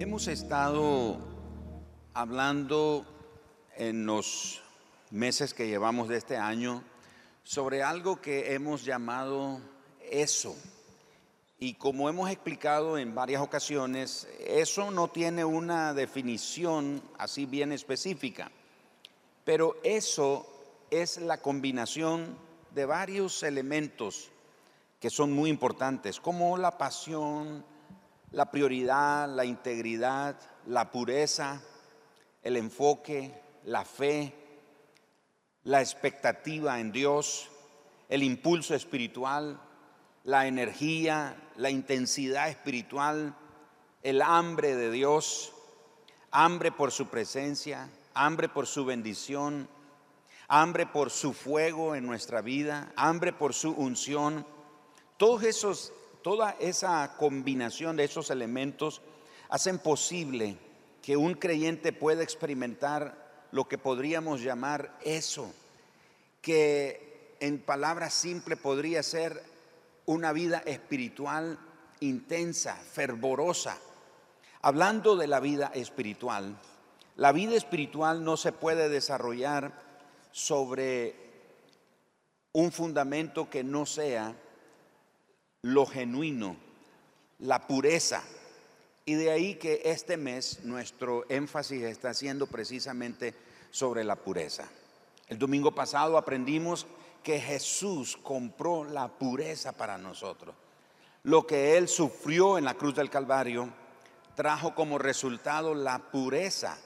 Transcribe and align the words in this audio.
Hemos 0.00 0.28
estado 0.28 1.18
hablando 2.14 3.04
en 3.76 4.06
los 4.06 4.62
meses 5.10 5.52
que 5.52 5.68
llevamos 5.68 6.08
de 6.08 6.16
este 6.16 6.38
año 6.38 6.82
sobre 7.44 7.82
algo 7.82 8.18
que 8.18 8.54
hemos 8.54 8.82
llamado 8.82 9.60
eso. 10.10 10.56
Y 11.58 11.74
como 11.74 12.08
hemos 12.08 12.30
explicado 12.30 12.96
en 12.96 13.14
varias 13.14 13.42
ocasiones, 13.42 14.26
eso 14.46 14.90
no 14.90 15.08
tiene 15.08 15.44
una 15.44 15.92
definición 15.92 17.02
así 17.18 17.44
bien 17.44 17.70
específica, 17.70 18.50
pero 19.44 19.76
eso 19.84 20.46
es 20.90 21.18
la 21.18 21.42
combinación 21.42 22.38
de 22.74 22.86
varios 22.86 23.42
elementos 23.42 24.30
que 24.98 25.10
son 25.10 25.30
muy 25.30 25.50
importantes, 25.50 26.20
como 26.20 26.56
la 26.56 26.78
pasión, 26.78 27.66
la 28.32 28.50
prioridad, 28.50 29.28
la 29.28 29.44
integridad, 29.44 30.36
la 30.66 30.90
pureza, 30.90 31.60
el 32.42 32.56
enfoque, 32.56 33.32
la 33.64 33.84
fe, 33.84 34.34
la 35.64 35.80
expectativa 35.80 36.80
en 36.80 36.92
Dios, 36.92 37.48
el 38.08 38.22
impulso 38.22 38.74
espiritual, 38.74 39.60
la 40.24 40.46
energía, 40.46 41.36
la 41.56 41.70
intensidad 41.70 42.48
espiritual, 42.48 43.34
el 44.02 44.22
hambre 44.22 44.74
de 44.76 44.90
Dios, 44.90 45.52
hambre 46.30 46.72
por 46.72 46.92
su 46.92 47.08
presencia, 47.08 47.90
hambre 48.14 48.48
por 48.48 48.66
su 48.66 48.84
bendición, 48.84 49.68
hambre 50.48 50.86
por 50.86 51.10
su 51.10 51.32
fuego 51.32 51.94
en 51.94 52.06
nuestra 52.06 52.40
vida, 52.40 52.92
hambre 52.96 53.32
por 53.32 53.54
su 53.54 53.72
unción. 53.72 54.46
Todos 55.16 55.42
esos, 55.42 55.92
toda 56.22 56.56
esa 56.60 57.16
combinación 57.16 57.96
de 57.96 58.04
esos 58.04 58.30
elementos 58.30 59.02
hacen 59.48 59.78
posible 59.78 60.56
que 61.02 61.16
un 61.16 61.34
creyente 61.34 61.92
pueda 61.92 62.22
experimentar 62.22 63.48
lo 63.52 63.66
que 63.66 63.78
podríamos 63.78 64.42
llamar 64.42 64.96
eso, 65.02 65.52
que 66.40 67.36
en 67.40 67.58
palabras 67.58 68.14
simples 68.14 68.58
podría 68.58 69.02
ser 69.02 69.42
una 70.06 70.32
vida 70.32 70.58
espiritual 70.66 71.58
intensa, 72.00 72.74
fervorosa. 72.74 73.78
Hablando 74.62 75.16
de 75.16 75.26
la 75.26 75.40
vida 75.40 75.70
espiritual, 75.74 76.58
la 77.16 77.32
vida 77.32 77.56
espiritual 77.56 78.24
no 78.24 78.36
se 78.36 78.52
puede 78.52 78.88
desarrollar 78.88 79.72
sobre 80.32 81.14
un 82.52 82.72
fundamento 82.72 83.48
que 83.48 83.64
no 83.64 83.86
sea 83.86 84.34
lo 85.62 85.86
genuino, 85.86 86.56
la 87.40 87.66
pureza. 87.66 88.22
Y 89.04 89.14
de 89.14 89.30
ahí 89.30 89.54
que 89.56 89.82
este 89.84 90.16
mes 90.16 90.60
nuestro 90.64 91.24
énfasis 91.28 91.82
está 91.82 92.14
siendo 92.14 92.46
precisamente 92.46 93.34
sobre 93.70 94.04
la 94.04 94.16
pureza. 94.16 94.68
El 95.28 95.38
domingo 95.38 95.74
pasado 95.74 96.16
aprendimos 96.16 96.86
que 97.22 97.40
Jesús 97.40 98.16
compró 98.22 98.84
la 98.84 99.08
pureza 99.08 99.72
para 99.72 99.98
nosotros. 99.98 100.54
Lo 101.22 101.46
que 101.46 101.76
Él 101.76 101.88
sufrió 101.88 102.56
en 102.56 102.64
la 102.64 102.74
cruz 102.74 102.94
del 102.94 103.10
Calvario 103.10 103.68
trajo 104.34 104.74
como 104.74 104.98
resultado 104.98 105.74
la 105.74 105.98
pureza, 105.98 106.78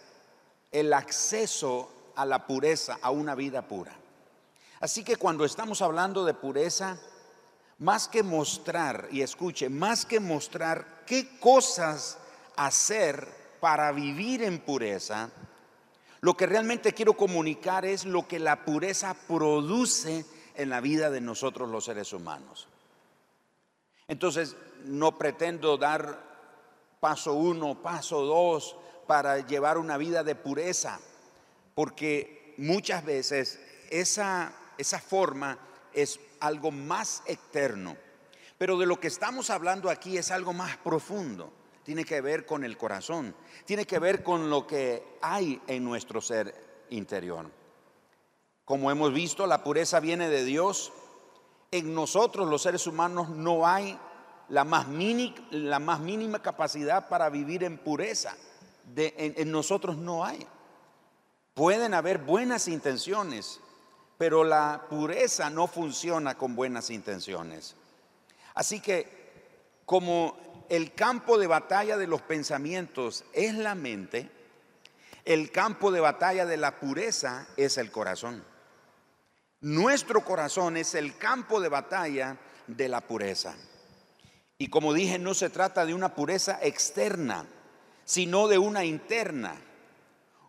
el 0.72 0.92
acceso 0.92 1.90
a 2.16 2.26
la 2.26 2.46
pureza, 2.46 2.98
a 3.00 3.10
una 3.10 3.34
vida 3.34 3.66
pura. 3.68 3.92
Así 4.80 5.04
que 5.04 5.16
cuando 5.16 5.44
estamos 5.44 5.80
hablando 5.82 6.24
de 6.24 6.34
pureza, 6.34 6.98
más 7.78 8.08
que 8.08 8.22
mostrar, 8.22 9.08
y 9.10 9.22
escuche, 9.22 9.68
más 9.68 10.06
que 10.06 10.20
mostrar 10.20 11.02
qué 11.06 11.38
cosas 11.38 12.18
hacer 12.56 13.28
para 13.60 13.92
vivir 13.92 14.42
en 14.42 14.58
pureza, 14.60 15.30
lo 16.20 16.36
que 16.36 16.46
realmente 16.46 16.92
quiero 16.92 17.14
comunicar 17.14 17.84
es 17.84 18.04
lo 18.04 18.26
que 18.26 18.38
la 18.38 18.64
pureza 18.64 19.14
produce 19.26 20.24
en 20.54 20.70
la 20.70 20.80
vida 20.80 21.10
de 21.10 21.20
nosotros 21.20 21.68
los 21.68 21.84
seres 21.84 22.12
humanos. 22.12 22.68
Entonces, 24.08 24.56
no 24.84 25.18
pretendo 25.18 25.76
dar 25.76 26.18
paso 27.00 27.34
uno, 27.34 27.82
paso 27.82 28.22
dos 28.22 28.76
para 29.06 29.46
llevar 29.46 29.76
una 29.76 29.98
vida 29.98 30.24
de 30.24 30.34
pureza, 30.34 31.00
porque 31.74 32.54
muchas 32.56 33.04
veces 33.04 33.60
esa, 33.90 34.52
esa 34.78 34.98
forma 35.00 35.58
es 35.92 36.18
algo 36.46 36.70
más 36.70 37.22
externo. 37.26 37.96
Pero 38.58 38.78
de 38.78 38.86
lo 38.86 39.00
que 39.00 39.08
estamos 39.08 39.50
hablando 39.50 39.90
aquí 39.90 40.16
es 40.16 40.30
algo 40.30 40.52
más 40.52 40.76
profundo 40.78 41.52
tiene 41.84 42.04
que 42.04 42.20
ver 42.20 42.46
con 42.46 42.64
el 42.64 42.76
corazón, 42.76 43.36
tiene 43.64 43.86
que 43.86 43.98
ver 43.98 44.24
con 44.24 44.50
lo 44.50 44.66
que 44.66 45.18
hay 45.20 45.60
en 45.66 45.84
nuestro 45.84 46.20
ser 46.20 46.86
interior. 46.90 47.50
Como 48.64 48.90
hemos 48.90 49.12
visto, 49.12 49.46
la 49.46 49.62
pureza 49.62 50.00
viene 50.00 50.28
de 50.28 50.44
Dios. 50.44 50.92
En 51.70 51.94
nosotros 51.94 52.48
los 52.48 52.62
seres 52.62 52.86
humanos 52.86 53.28
no 53.28 53.66
hay 53.66 53.98
la 54.48 54.64
más, 54.64 54.88
mínima, 54.88 55.34
la 55.50 55.78
más 55.78 56.00
mínima 56.00 56.40
capacidad 56.40 57.08
para 57.08 57.28
vivir 57.28 57.62
en 57.62 57.76
pureza. 57.76 58.34
en 58.96 59.50
nosotros 59.50 59.98
no 59.98 60.24
hay. 60.24 60.46
Pueden 61.52 61.92
haber 61.92 62.18
buenas 62.18 62.66
intenciones, 62.66 63.60
pero 64.18 64.44
la 64.44 64.86
pureza 64.88 65.50
no 65.50 65.66
funciona 65.66 66.36
con 66.36 66.54
buenas 66.54 66.90
intenciones. 66.90 67.74
Así 68.54 68.80
que 68.80 69.24
como 69.84 70.36
el 70.68 70.94
campo 70.94 71.38
de 71.38 71.46
batalla 71.46 71.96
de 71.96 72.06
los 72.06 72.22
pensamientos 72.22 73.24
es 73.32 73.54
la 73.54 73.74
mente, 73.74 74.30
el 75.24 75.50
campo 75.50 75.90
de 75.90 76.00
batalla 76.00 76.46
de 76.46 76.56
la 76.56 76.78
pureza 76.78 77.46
es 77.56 77.78
el 77.78 77.90
corazón. 77.90 78.44
Nuestro 79.60 80.22
corazón 80.24 80.76
es 80.76 80.94
el 80.94 81.16
campo 81.16 81.60
de 81.60 81.70
batalla 81.70 82.36
de 82.66 82.88
la 82.88 83.00
pureza. 83.00 83.54
Y 84.58 84.68
como 84.68 84.92
dije, 84.92 85.18
no 85.18 85.34
se 85.34 85.50
trata 85.50 85.86
de 85.86 85.94
una 85.94 86.14
pureza 86.14 86.58
externa, 86.62 87.46
sino 88.04 88.46
de 88.46 88.58
una 88.58 88.84
interna. 88.84 89.56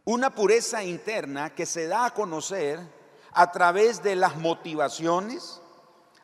Una 0.03 0.29
pureza 0.29 0.83
interna 0.83 1.55
que 1.55 1.65
se 1.65 1.87
da 1.87 2.05
a 2.05 2.13
conocer 2.13 2.79
a 3.35 3.51
través 3.51 4.01
de 4.01 4.15
las 4.15 4.37
motivaciones, 4.37 5.61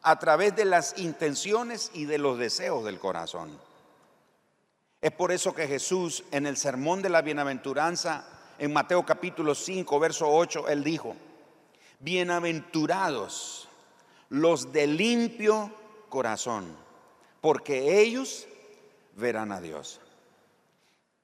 a 0.02 0.18
través 0.18 0.56
de 0.56 0.64
las 0.64 0.98
intenciones 0.98 1.92
y 1.94 2.06
de 2.06 2.18
los 2.18 2.40
deseos 2.40 2.86
del 2.86 3.00
corazón. 3.00 3.52
Es 5.02 5.12
por 5.12 5.34
eso 5.34 5.54
que 5.54 5.68
Jesús 5.68 6.24
en 6.32 6.48
el 6.48 6.56
sermón 6.56 7.02
de 7.02 7.10
la 7.10 7.22
bienaventuranza, 7.22 8.26
en 8.58 8.72
Mateo 8.72 9.06
capítulo 9.06 9.54
5, 9.54 10.00
verso 10.00 10.30
8, 10.30 10.70
él 10.70 10.86
dijo, 10.86 11.16
bienaventurados 12.00 13.68
los 14.30 14.72
de 14.72 14.88
limpio 14.88 15.70
corazón, 16.08 16.74
porque 17.42 18.02
ellos 18.02 18.48
verán 19.18 19.52
a 19.52 19.60
Dios. 19.60 20.00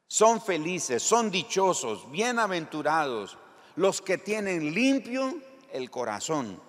Son 0.10 0.42
felices, 0.42 1.02
son 1.02 1.32
dichosos, 1.32 2.12
bienaventurados 2.12 3.38
los 3.78 4.02
que 4.02 4.18
tienen 4.18 4.74
limpio 4.74 5.47
el 5.74 5.90
corazón, 5.90 6.62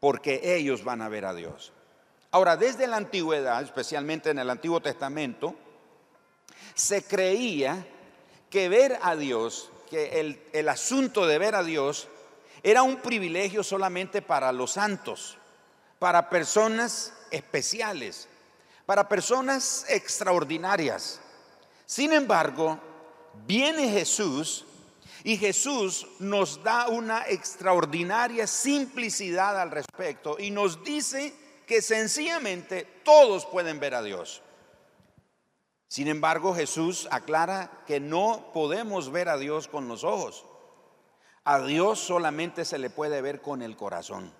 porque 0.00 0.56
ellos 0.56 0.84
van 0.84 1.02
a 1.02 1.08
ver 1.08 1.24
a 1.24 1.34
Dios. 1.34 1.72
Ahora, 2.30 2.56
desde 2.56 2.86
la 2.86 2.96
antigüedad, 2.96 3.62
especialmente 3.62 4.30
en 4.30 4.40
el 4.40 4.50
Antiguo 4.50 4.80
Testamento, 4.80 5.54
se 6.74 7.04
creía 7.04 7.86
que 8.50 8.68
ver 8.68 8.98
a 9.02 9.14
Dios, 9.16 9.70
que 9.88 10.38
el, 10.52 10.68
asunto 10.68 11.26
de 11.26 11.38
ver 11.38 11.54
a 11.54 11.62
Dios 11.62 12.08
era 12.62 12.82
un 12.82 12.96
privilegio 12.96 13.62
solamente 13.62 14.22
para 14.22 14.50
los 14.52 14.72
santos, 14.72 15.38
para 15.98 16.28
personas 16.28 17.12
especiales, 17.30 18.28
para 18.86 19.08
personas 19.08 19.86
extraordinarias. 19.88 21.20
Sin 21.86 22.12
embargo, 22.12 22.80
viene 23.46 23.90
Jesús 23.90 24.64
y 25.26 25.38
Jesús 25.38 26.06
nos 26.18 26.62
da 26.62 26.88
una 26.88 27.26
extraordinaria 27.26 28.46
simplicidad 28.46 29.58
al 29.58 29.70
respecto 29.70 30.36
y 30.38 30.50
nos 30.50 30.84
dice 30.84 31.34
que 31.66 31.80
sencillamente 31.80 32.86
todos 33.02 33.46
pueden 33.46 33.80
ver 33.80 33.94
a 33.94 34.02
Dios. 34.02 34.42
Sin 35.88 36.08
embargo, 36.08 36.54
Jesús 36.54 37.08
aclara 37.10 37.84
que 37.86 38.00
no 38.00 38.50
podemos 38.52 39.10
ver 39.10 39.30
a 39.30 39.38
Dios 39.38 39.66
con 39.66 39.88
los 39.88 40.04
ojos. 40.04 40.44
A 41.44 41.60
Dios 41.60 42.00
solamente 42.00 42.66
se 42.66 42.76
le 42.78 42.90
puede 42.90 43.22
ver 43.22 43.40
con 43.40 43.62
el 43.62 43.76
corazón. 43.76 44.30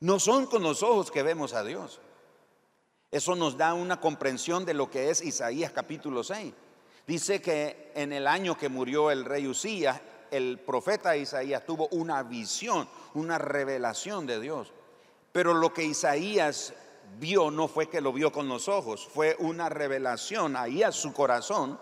No 0.00 0.18
son 0.18 0.46
con 0.46 0.62
los 0.62 0.82
ojos 0.82 1.10
que 1.10 1.22
vemos 1.22 1.52
a 1.52 1.64
Dios. 1.64 2.00
Eso 3.10 3.36
nos 3.36 3.58
da 3.58 3.74
una 3.74 4.00
comprensión 4.00 4.64
de 4.64 4.72
lo 4.72 4.90
que 4.90 5.10
es 5.10 5.20
Isaías 5.20 5.70
capítulo 5.72 6.24
6. 6.24 6.54
Dice 7.06 7.40
que 7.42 7.92
en 7.94 8.12
el 8.12 8.26
año 8.26 8.56
que 8.56 8.68
murió 8.68 9.10
el 9.10 9.24
rey 9.24 9.46
Usías, 9.46 10.00
el 10.30 10.58
profeta 10.58 11.16
Isaías 11.16 11.66
tuvo 11.66 11.88
una 11.88 12.22
visión, 12.22 12.88
una 13.14 13.38
revelación 13.38 14.26
de 14.26 14.40
Dios. 14.40 14.72
Pero 15.32 15.52
lo 15.54 15.72
que 15.72 15.84
Isaías 15.84 16.72
vio 17.18 17.50
no 17.50 17.68
fue 17.68 17.88
que 17.88 18.00
lo 18.00 18.12
vio 18.12 18.32
con 18.32 18.48
los 18.48 18.68
ojos, 18.68 19.06
fue 19.06 19.36
una 19.38 19.68
revelación 19.68 20.56
ahí 20.56 20.82
a 20.82 20.92
su 20.92 21.12
corazón 21.12 21.78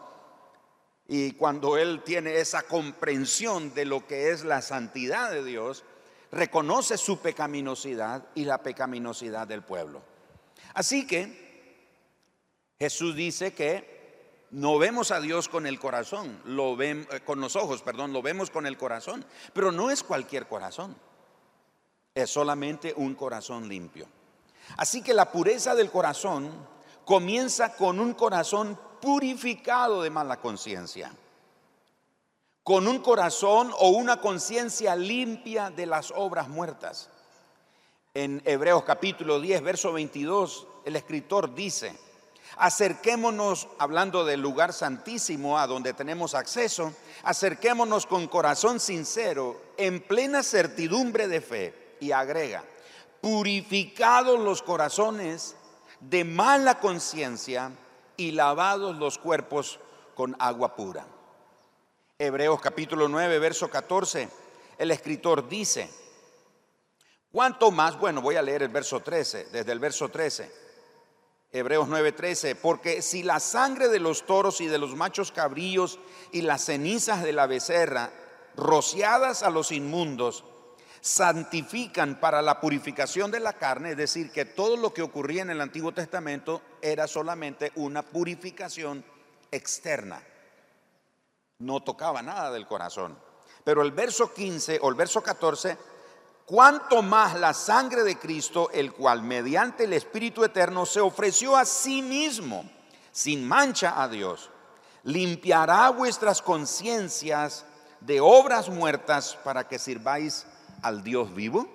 Y 1.07 1.33
cuando 1.33 1.77
él 1.77 2.03
tiene 2.05 2.37
esa 2.39 2.63
comprensión 2.63 3.75
de 3.75 3.85
lo 3.85 4.07
que 4.07 4.31
es 4.31 4.45
la 4.45 4.63
santidad 4.63 5.33
de 5.33 5.43
Dios, 5.43 5.83
reconoce 6.31 6.97
su 6.97 7.19
pecaminosidad 7.19 8.25
y 8.37 8.45
la 8.45 8.63
pecaminosidad 8.63 9.49
del 9.49 9.63
pueblo. 9.63 10.03
Así 10.73 11.09
que 11.09 11.51
Jesús 12.79 13.17
dice 13.17 13.53
que 13.55 14.00
no 14.51 14.79
vemos 14.79 15.11
a 15.11 15.21
Dios 15.21 15.49
con 15.49 15.67
el 15.67 15.79
corazón, 15.79 16.41
lo 16.45 16.77
ven, 16.77 17.07
eh, 17.13 17.21
con 17.21 17.41
los 17.41 17.57
ojos, 17.57 17.83
perdón, 17.83 18.13
lo 18.13 18.23
vemos 18.23 18.51
con 18.51 18.67
el 18.67 18.77
corazón, 18.77 19.25
pero 19.53 19.71
no 19.71 19.91
es 19.91 20.03
cualquier 20.03 20.47
corazón, 20.47 20.97
es 22.15 22.31
solamente 22.31 22.93
un 22.97 23.15
corazón 23.15 23.69
limpio. 23.69 24.09
Así 24.77 25.03
que 25.03 25.15
la 25.15 25.31
pureza 25.31 25.75
del 25.75 25.91
corazón 25.91 26.51
comienza 27.05 27.75
con 27.77 28.01
un 28.01 28.15
corazón 28.15 28.79
purificado 29.01 30.03
de 30.03 30.11
mala 30.11 30.41
conciencia, 30.41 31.13
con 32.63 32.87
un 32.87 32.99
corazón 32.99 33.73
o 33.79 33.91
una 33.91 34.21
conciencia 34.21 34.95
limpia 34.97 35.71
de 35.71 35.87
las 35.87 36.13
obras 36.15 36.49
muertas. 36.49 37.09
En 38.15 38.43
Hebreos 38.45 38.83
capítulo 38.83 39.41
10, 39.41 39.63
verso 39.63 39.93
22, 39.93 40.67
el 40.85 40.97
escritor 40.97 41.55
dice, 41.55 41.97
acerquémonos, 42.57 43.69
hablando 43.79 44.25
del 44.25 44.41
lugar 44.41 44.73
santísimo 44.73 45.59
a 45.59 45.67
donde 45.67 45.93
tenemos 45.93 46.35
acceso, 46.35 46.93
acerquémonos 47.23 48.07
con 48.07 48.29
corazón 48.29 48.81
sincero, 48.81 49.61
en 49.77 50.01
plena 50.01 50.43
certidumbre 50.43 51.29
de 51.29 51.41
fe, 51.41 51.97
y 52.01 52.13
agrega, 52.13 52.65
purificados 53.21 54.41
los 54.41 54.63
corazones 54.63 55.55
de 56.01 56.25
mala 56.25 56.81
conciencia 56.81 57.71
y 58.17 58.33
lavados 58.33 58.97
los 58.97 59.19
cuerpos 59.19 59.79
con 60.15 60.35
agua 60.39 60.75
pura. 60.75 61.07
Hebreos 62.19 62.61
capítulo 62.61 63.09
9, 63.09 63.39
verso 63.39 63.71
14, 63.71 64.29
el 64.79 64.91
escritor 64.91 65.49
dice, 65.49 65.91
¿cuánto 67.31 67.71
más? 67.71 67.99
Bueno, 67.99 68.21
voy 68.21 68.37
a 68.37 68.43
leer 68.43 68.63
el 68.63 68.69
verso 68.69 69.01
13, 69.01 69.47
desde 69.47 69.73
el 69.73 69.79
verso 69.79 70.09
13. 70.09 70.70
Hebreos 71.53 71.89
9:13, 71.89 72.55
porque 72.55 73.03
si 73.03 73.25
la 73.25 73.41
sangre 73.41 73.89
de 73.89 73.99
los 73.99 74.25
toros 74.25 74.61
y 74.61 74.67
de 74.67 74.79
los 74.79 74.95
machos 74.95 75.33
cabrillos 75.33 75.99
y 76.31 76.43
las 76.43 76.65
cenizas 76.65 77.23
de 77.25 77.33
la 77.33 77.47
becerra, 77.47 78.13
rociadas 78.57 79.43
a 79.43 79.51
los 79.51 79.73
inmundos, 79.73 80.45
santifican 81.01 82.21
para 82.21 82.43
la 82.43 82.61
purificación 82.61 83.31
de 83.31 83.41
la 83.41 83.55
carne, 83.55 83.93
es 83.93 83.97
decir, 83.97 84.31
que 84.31 84.45
todo 84.45 84.77
lo 84.77 84.93
que 84.93 85.03
ocurría 85.03 85.43
en 85.43 85.51
el 85.51 85.61
Antiguo 85.61 85.93
Testamento 85.93 86.63
era 86.83 87.07
solamente 87.07 87.73
una 87.75 88.03
purificación 88.03 89.05
externa. 89.51 90.23
No 91.59 91.83
tocaba 91.83 92.23
nada 92.23 92.51
del 92.53 92.67
corazón. 92.67 93.19
Pero 93.65 93.83
el 93.83 93.93
verso 93.93 94.33
15 94.33 94.79
o 94.83 94.89
el 94.89 94.95
verso 94.95 95.23
14, 95.23 95.77
cuanto 96.51 97.01
más 97.01 97.39
la 97.39 97.55
sangre 97.55 98.03
de 98.03 98.19
Cristo, 98.19 98.71
el 98.73 98.93
cual 98.93 99.23
mediante 99.23 99.85
el 99.85 99.93
Espíritu 99.93 100.43
Eterno 100.43 100.85
se 100.85 100.99
ofreció 101.01 101.57
a 101.57 101.65
sí 101.65 102.03
mismo, 102.03 102.69
sin 103.13 103.47
mancha 103.47 104.03
a 104.03 104.09
Dios, 104.09 104.51
limpiará 105.05 105.91
vuestras 105.91 106.43
conciencias 106.43 107.65
de 108.01 108.21
obras 108.21 108.69
muertas 108.69 109.39
para 109.45 109.69
que 109.69 109.79
sirváis 109.79 110.45
al 110.83 111.05
Dios 111.05 111.33
vivo? 111.33 111.69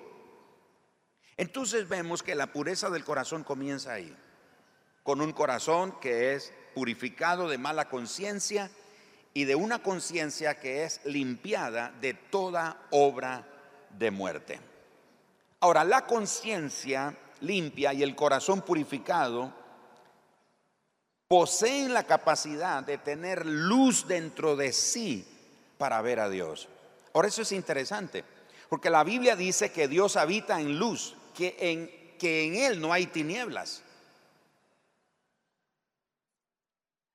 Entonces 1.37 1.87
vemos 1.87 2.21
que 2.21 2.35
la 2.35 2.51
pureza 2.51 2.89
del 2.89 3.05
corazón 3.05 3.45
comienza 3.45 3.93
ahí, 3.93 4.13
con 5.03 5.21
un 5.21 5.31
corazón 5.31 5.97
que 6.01 6.35
es 6.35 6.51
purificado 6.73 7.47
de 7.47 7.57
mala 7.57 7.87
conciencia 7.87 8.69
y 9.33 9.45
de 9.45 9.55
una 9.55 9.81
conciencia 9.81 10.59
que 10.59 10.83
es 10.83 10.99
limpiada 11.05 11.93
de 12.01 12.13
toda 12.13 12.85
obra 12.91 13.54
de 13.97 14.11
muerte. 14.11 14.59
Ahora, 15.59 15.83
la 15.83 16.05
conciencia 16.05 17.15
limpia 17.41 17.93
y 17.93 18.03
el 18.03 18.15
corazón 18.15 18.61
purificado 18.61 19.51
poseen 21.27 21.93
la 21.93 22.03
capacidad 22.03 22.83
de 22.83 22.97
tener 22.97 23.45
luz 23.45 24.07
dentro 24.07 24.55
de 24.55 24.71
sí 24.71 25.25
para 25.77 26.01
ver 26.01 26.19
a 26.19 26.29
Dios. 26.29 26.67
Ahora 27.13 27.27
eso 27.27 27.41
es 27.41 27.51
interesante. 27.51 28.23
Porque 28.69 28.89
la 28.89 29.03
Biblia 29.03 29.35
dice 29.35 29.71
que 29.71 29.87
Dios 29.87 30.17
habita 30.17 30.59
en 30.59 30.77
luz, 30.77 31.15
que 31.35 31.55
en, 31.59 32.17
que 32.17 32.45
en 32.45 32.55
Él 32.55 32.81
no 32.81 32.91
hay 32.91 33.07
tinieblas. 33.07 33.83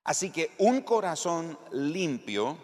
Así 0.04 0.30
que 0.30 0.52
un 0.58 0.80
corazón 0.80 1.58
limpio 1.72 2.56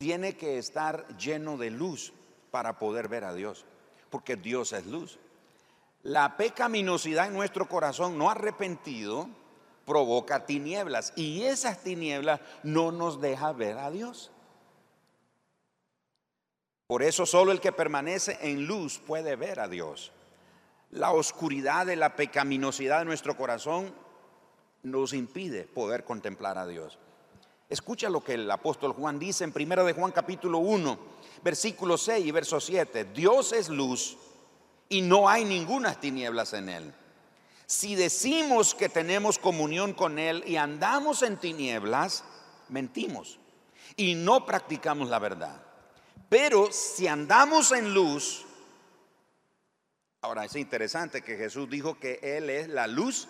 tiene 0.00 0.34
que 0.34 0.56
estar 0.56 1.06
lleno 1.18 1.58
de 1.58 1.68
luz 1.70 2.14
para 2.50 2.78
poder 2.78 3.08
ver 3.08 3.22
a 3.22 3.34
Dios, 3.34 3.66
porque 4.08 4.34
Dios 4.34 4.72
es 4.72 4.86
luz. 4.86 5.18
La 6.02 6.38
pecaminosidad 6.38 7.26
en 7.26 7.34
nuestro 7.34 7.68
corazón 7.68 8.16
no 8.16 8.30
arrepentido 8.30 9.28
provoca 9.84 10.46
tinieblas 10.46 11.12
y 11.16 11.42
esas 11.42 11.82
tinieblas 11.82 12.40
no 12.62 12.92
nos 12.92 13.20
deja 13.20 13.52
ver 13.52 13.76
a 13.76 13.90
Dios. 13.90 14.30
Por 16.86 17.02
eso 17.02 17.26
solo 17.26 17.52
el 17.52 17.60
que 17.60 17.70
permanece 17.70 18.38
en 18.40 18.66
luz 18.66 18.98
puede 19.06 19.36
ver 19.36 19.60
a 19.60 19.68
Dios. 19.68 20.12
La 20.92 21.12
oscuridad 21.12 21.84
de 21.84 21.96
la 21.96 22.16
pecaminosidad 22.16 23.00
de 23.00 23.04
nuestro 23.04 23.36
corazón 23.36 23.94
nos 24.82 25.12
impide 25.12 25.64
poder 25.64 26.04
contemplar 26.04 26.56
a 26.56 26.66
Dios. 26.66 26.98
Escucha 27.70 28.10
lo 28.10 28.22
que 28.22 28.34
el 28.34 28.50
apóstol 28.50 28.92
Juan 28.92 29.20
dice 29.20 29.44
en 29.44 29.52
1 29.54 29.84
de 29.84 29.92
Juan 29.92 30.10
capítulo 30.10 30.58
1, 30.58 30.98
versículo 31.44 31.96
6 31.96 32.26
y 32.26 32.32
verso 32.32 32.58
7. 32.58 33.04
Dios 33.14 33.52
es 33.52 33.68
luz 33.68 34.18
y 34.88 35.02
no 35.02 35.28
hay 35.28 35.44
ninguna 35.44 35.94
tinieblas 35.94 36.52
en 36.52 36.68
él. 36.68 36.94
Si 37.66 37.94
decimos 37.94 38.74
que 38.74 38.88
tenemos 38.88 39.38
comunión 39.38 39.92
con 39.92 40.18
él 40.18 40.42
y 40.48 40.56
andamos 40.56 41.22
en 41.22 41.36
tinieblas, 41.36 42.24
mentimos 42.68 43.38
y 43.96 44.16
no 44.16 44.44
practicamos 44.44 45.08
la 45.08 45.20
verdad. 45.20 45.62
Pero 46.28 46.72
si 46.72 47.06
andamos 47.06 47.70
en 47.70 47.94
luz, 47.94 48.46
ahora 50.22 50.44
es 50.44 50.56
interesante 50.56 51.22
que 51.22 51.36
Jesús 51.36 51.70
dijo 51.70 52.00
que 52.00 52.18
Él 52.20 52.50
es 52.50 52.68
la 52.68 52.88
luz 52.88 53.28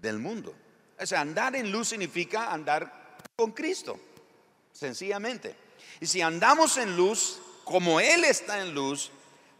del 0.00 0.18
mundo. 0.18 0.54
O 0.98 1.04
sea, 1.04 1.20
andar 1.20 1.54
en 1.54 1.70
luz 1.70 1.88
significa 1.88 2.50
andar 2.50 3.01
con 3.36 3.52
Cristo, 3.52 3.98
sencillamente. 4.72 5.56
Y 6.00 6.06
si 6.06 6.20
andamos 6.20 6.76
en 6.76 6.96
luz, 6.96 7.40
como 7.64 8.00
Él 8.00 8.24
está 8.24 8.60
en 8.60 8.74
luz, 8.74 9.10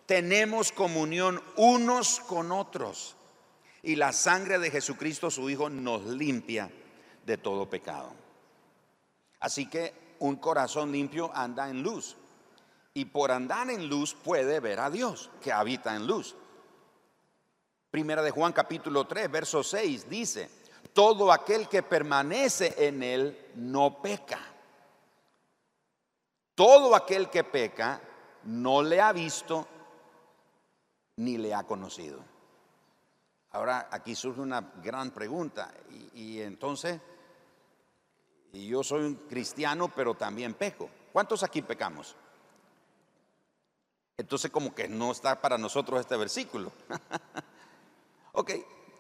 tenemos 0.07 0.73
comunión 0.73 1.43
unos 1.57 2.21
con 2.21 2.53
otros. 2.53 3.17
Y 3.83 3.97
la 3.97 4.13
sangre 4.13 4.59
de 4.59 4.71
Jesucristo, 4.71 5.31
su 5.31 5.49
Hijo, 5.51 5.69
nos 5.69 6.05
limpia 6.05 6.71
de 7.25 7.39
todo 7.39 7.69
pecado. 7.69 8.13
Así 9.41 9.67
que 9.67 9.93
un 10.21 10.37
corazón 10.37 10.93
limpio 10.93 11.31
anda 11.35 11.69
en 11.69 11.83
luz 11.83 12.17
y 12.95 13.07
por 13.07 13.33
andar 13.33 13.71
en 13.71 13.89
luz 13.89 14.15
puede 14.15 14.61
ver 14.61 14.81
a 14.81 14.91
Dios 14.91 15.31
que 15.41 15.53
habita 15.53 15.97
en 15.97 16.07
luz. 16.07 16.37
Primera 17.91 18.23
de 18.23 18.31
Juan 18.31 18.53
capítulo 18.53 19.07
3, 19.07 19.31
verso 19.31 19.63
6 19.63 20.09
dice, 20.09 20.49
todo 20.93 21.33
aquel 21.33 21.69
que 21.69 21.83
permanece 21.83 22.75
en 22.87 23.03
él 23.03 23.53
no 23.57 24.01
peca. 24.01 24.41
Todo 26.55 26.95
aquel 26.95 27.31
que 27.31 27.45
peca 27.45 28.01
no 28.45 28.83
le 28.83 29.01
ha 29.01 29.13
visto 29.13 29.67
ni 31.17 31.39
le 31.39 31.55
ha 31.55 31.65
conocido. 31.65 32.23
Ahora 33.53 33.89
aquí 33.91 34.15
surge 34.15 34.41
una 34.41 34.73
gran 34.83 35.11
pregunta 35.11 35.73
y, 36.15 36.41
entonces, 36.41 37.01
y 38.53 38.67
yo 38.67 38.83
soy 38.83 39.05
un 39.05 39.15
cristiano 39.29 39.91
pero 39.95 40.15
también 40.15 40.55
peco. 40.55 40.89
¿Cuántos 41.13 41.43
aquí 41.43 41.63
pecamos? 41.63 42.17
Entonces 44.17 44.51
como 44.51 44.75
que 44.75 44.89
no 44.89 45.13
está 45.13 45.41
para 45.41 45.59
nosotros 45.59 46.01
este 46.01 46.17
versículo. 46.17 46.73
ok, 48.33 48.51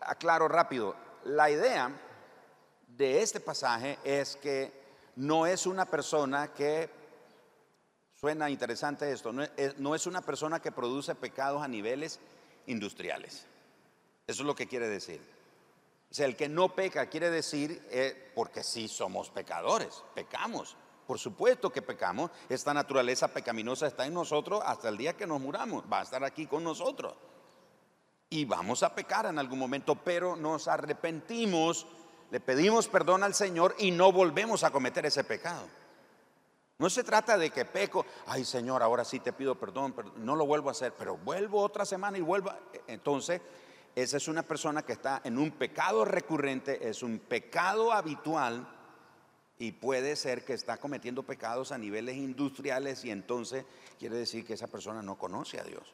aclaro 0.01 0.49
rápido. 0.49 0.95
La 1.25 1.51
idea 1.51 1.91
de 2.89 3.23
este 3.23 3.41
pasaje 3.41 3.99
es 4.05 4.37
que 4.37 4.73
no 5.17 5.47
es 5.47 5.67
una 5.67 5.87
persona 5.87 6.53
que, 6.53 6.91
suena 8.15 8.51
interesante 8.51 9.11
esto, 9.11 9.33
no 9.33 9.95
es, 9.95 10.07
una 10.07 10.23
persona 10.23 10.61
que 10.61 10.73
produce 10.73 11.15
pecados 11.15 11.63
a 11.63 11.69
niveles 11.69 12.21
industriales. 12.67 13.47
Eso 14.27 14.43
es 14.43 14.47
lo 14.47 14.55
que 14.55 14.67
quiere 14.67 14.89
decir. 14.89 15.21
O 16.11 16.15
sea, 16.15 16.27
el 16.27 16.37
que 16.37 16.49
no 16.49 16.75
peca 16.75 17.07
quiere 17.07 17.31
decir, 17.31 17.87
eh, 17.91 18.33
porque 18.35 18.63
sí 18.63 18.87
somos 18.87 19.31
pecadores, 19.31 20.05
pecamos, 20.15 20.77
por 21.07 21.19
supuesto 21.19 21.71
que 21.71 21.83
pecamos, 21.83 22.31
esta 22.49 22.73
naturaleza 22.73 23.29
pecaminosa 23.29 23.87
está 23.87 24.07
en 24.07 24.15
nosotros 24.15 24.63
hasta 24.65 24.89
el 24.89 24.97
día 24.97 25.17
que 25.17 25.27
nos 25.27 25.41
muramos, 25.41 25.85
va 25.91 26.01
a 26.01 26.03
estar 26.03 26.23
aquí 26.25 26.47
con 26.47 26.63
nosotros. 26.65 27.15
Y 28.33 28.45
vamos 28.45 28.83
a 28.83 28.95
pecar 28.95 29.27
en 29.27 29.39
algún 29.39 29.59
momento, 29.59 29.95
pero 29.95 30.37
nos 30.37 30.67
arrepentimos 30.67 31.87
le 32.33 32.41
pedimos 32.41 32.89
perdón 32.89 33.23
al 33.25 33.35
Señor 33.35 33.75
y 33.79 33.91
no 33.91 34.11
volvemos 34.11 34.65
a 34.65 34.71
cometer 34.71 35.05
ese 35.05 35.23
pecado. 35.23 35.69
No 36.79 36.89
se 36.89 37.05
trata 37.05 37.37
de 37.37 37.51
que 37.51 37.67
peco, 37.67 38.07
ay 38.25 38.47
Señor, 38.47 38.83
ahora 38.83 39.05
sí 39.05 39.21
te 39.21 39.35
pido 39.35 39.55
perdón, 39.55 39.93
pero 39.93 40.13
no 40.17 40.35
lo 40.35 40.47
vuelvo 40.47 40.71
a 40.71 40.73
hacer, 40.73 40.95
pero 40.99 41.19
vuelvo 41.19 41.61
otra 41.61 41.85
semana 41.85 42.17
y 42.17 42.23
vuelvo. 42.23 42.51
Entonces, 42.87 43.43
esa 43.95 44.17
es 44.17 44.29
una 44.29 44.43
persona 44.43 44.81
que 44.83 44.95
está 44.95 45.21
en 45.25 45.37
un 45.37 45.51
pecado 45.51 46.07
recurrente, 46.07 46.89
es 46.89 47.03
un 47.03 47.19
pecado 47.19 47.93
habitual 47.93 48.67
y 49.59 49.73
puede 49.73 50.17
ser 50.17 50.43
que 50.43 50.55
está 50.55 50.79
cometiendo 50.79 51.25
pecados 51.25 51.71
a 51.71 51.77
niveles 51.77 52.17
industriales 52.17 53.05
y 53.05 53.11
entonces 53.11 53.67
quiere 53.99 54.17
decir 54.17 54.47
que 54.47 54.55
esa 54.55 54.69
persona 54.69 55.03
no 55.03 55.19
conoce 55.19 55.61
a 55.61 55.65
Dios. 55.65 55.93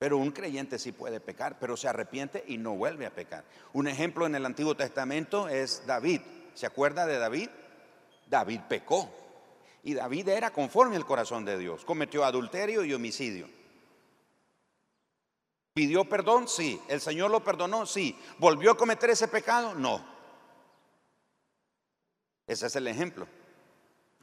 Pero 0.00 0.16
un 0.16 0.30
creyente 0.30 0.78
sí 0.78 0.92
puede 0.92 1.20
pecar, 1.20 1.58
pero 1.58 1.76
se 1.76 1.86
arrepiente 1.86 2.42
y 2.46 2.56
no 2.56 2.74
vuelve 2.74 3.04
a 3.04 3.14
pecar. 3.14 3.44
Un 3.74 3.86
ejemplo 3.86 4.24
en 4.24 4.34
el 4.34 4.46
Antiguo 4.46 4.74
Testamento 4.74 5.46
es 5.46 5.86
David. 5.86 6.22
¿Se 6.54 6.64
acuerda 6.64 7.04
de 7.04 7.18
David? 7.18 7.50
David 8.26 8.60
pecó. 8.66 9.10
Y 9.82 9.92
David 9.92 10.28
era 10.28 10.54
conforme 10.54 10.96
al 10.96 11.04
corazón 11.04 11.44
de 11.44 11.58
Dios. 11.58 11.84
Cometió 11.84 12.24
adulterio 12.24 12.82
y 12.82 12.94
homicidio. 12.94 13.46
¿Pidió 15.74 16.06
perdón? 16.06 16.48
Sí. 16.48 16.80
¿El 16.88 17.02
Señor 17.02 17.30
lo 17.30 17.44
perdonó? 17.44 17.84
Sí. 17.84 18.18
¿Volvió 18.38 18.70
a 18.70 18.78
cometer 18.78 19.10
ese 19.10 19.28
pecado? 19.28 19.74
No. 19.74 20.02
Ese 22.46 22.68
es 22.68 22.74
el 22.74 22.86
ejemplo. 22.86 23.26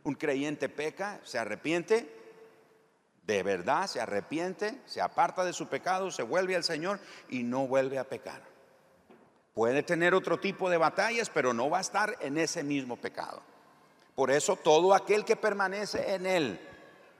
Un 0.03 0.15
creyente 0.15 0.69
peca, 0.69 1.21
se 1.23 1.37
arrepiente 1.37 2.16
de 3.27 3.43
verdad 3.43 3.87
se 3.87 3.99
arrepiente, 3.99 4.79
se 4.85 5.01
aparta 5.01 5.43
de 5.43 5.51
su 5.51 5.67
pecado, 5.67 6.09
se 6.11 6.23
vuelve 6.23 6.55
al 6.55 6.63
Señor 6.63 6.99
y 7.29 7.43
no 7.43 7.67
vuelve 7.67 7.99
a 7.99 8.05
pecar. 8.05 8.41
Puede 9.53 9.83
tener 9.83 10.13
otro 10.13 10.39
tipo 10.39 10.69
de 10.69 10.77
batallas, 10.77 11.29
pero 11.29 11.53
no 11.53 11.69
va 11.69 11.79
a 11.79 11.81
estar 11.81 12.15
en 12.21 12.37
ese 12.37 12.63
mismo 12.63 12.95
pecado. 12.95 13.41
Por 14.15 14.31
eso 14.31 14.55
todo 14.55 14.93
aquel 14.93 15.25
que 15.25 15.35
permanece 15.35 16.13
en 16.13 16.25
él 16.25 16.59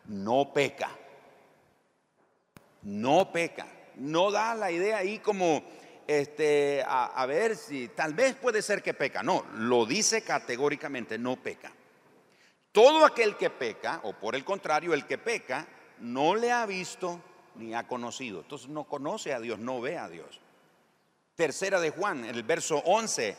no 0.06 0.54
peca. 0.54 0.90
No 2.84 3.32
peca. 3.34 3.68
No 3.96 4.32
da 4.32 4.56
la 4.56 4.72
idea 4.72 5.00
ahí 5.00 5.20
como 5.20 5.62
este, 6.08 6.84
a, 6.88 7.08
a 7.08 7.26
ver 7.26 7.58
si 7.58 7.90
tal 7.90 8.14
vez 8.14 8.36
puede 8.36 8.62
ser 8.62 8.82
que 8.82 8.94
peca. 8.94 9.24
No, 9.24 9.46
lo 9.56 9.86
dice 9.86 10.22
categóricamente, 10.22 11.18
no 11.18 11.36
peca. 11.36 11.74
Todo 12.72 13.06
aquel 13.06 13.36
que 13.36 13.50
peca, 13.50 14.00
o 14.04 14.14
por 14.14 14.36
el 14.36 14.46
contrario, 14.46 14.94
el 14.94 15.06
que 15.06 15.18
peca, 15.18 15.68
no 16.00 16.36
le 16.36 16.52
ha 16.52 16.66
visto 16.66 17.22
ni 17.56 17.74
ha 17.74 17.88
conocido. 17.88 18.42
Entonces 18.42 18.70
no 18.70 18.86
conoce 18.86 19.34
a 19.34 19.40
Dios, 19.40 19.60
no 19.60 19.82
ve 19.82 19.98
a 19.98 20.10
Dios. 20.10 20.40
Tercera 21.36 21.80
de 21.80 21.92
Juan, 21.92 22.26
el 22.26 22.44
verso 22.44 22.78
11, 22.86 23.38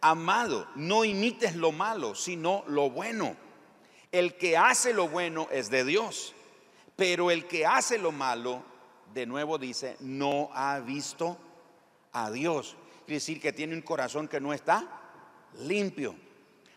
amado, 0.00 0.68
no 0.76 1.04
imites 1.04 1.56
lo 1.56 1.72
malo, 1.72 2.14
sino 2.14 2.64
lo 2.66 2.90
bueno. 2.90 3.36
El 4.12 4.36
que 4.36 4.56
hace 4.56 4.92
lo 4.92 5.08
bueno 5.08 5.48
es 5.50 5.70
de 5.70 5.84
Dios, 5.84 6.34
pero 6.96 7.30
el 7.30 7.46
que 7.46 7.64
hace 7.64 7.96
lo 7.98 8.12
malo, 8.12 8.62
de 9.14 9.26
nuevo 9.26 9.56
dice, 9.56 9.96
no 10.00 10.50
ha 10.52 10.80
visto 10.80 11.38
a 12.12 12.30
Dios. 12.30 12.76
Quiere 13.06 13.14
decir 13.14 13.40
que 13.40 13.52
tiene 13.52 13.74
un 13.74 13.82
corazón 13.82 14.28
que 14.28 14.40
no 14.40 14.52
está 14.52 15.00
limpio, 15.60 16.14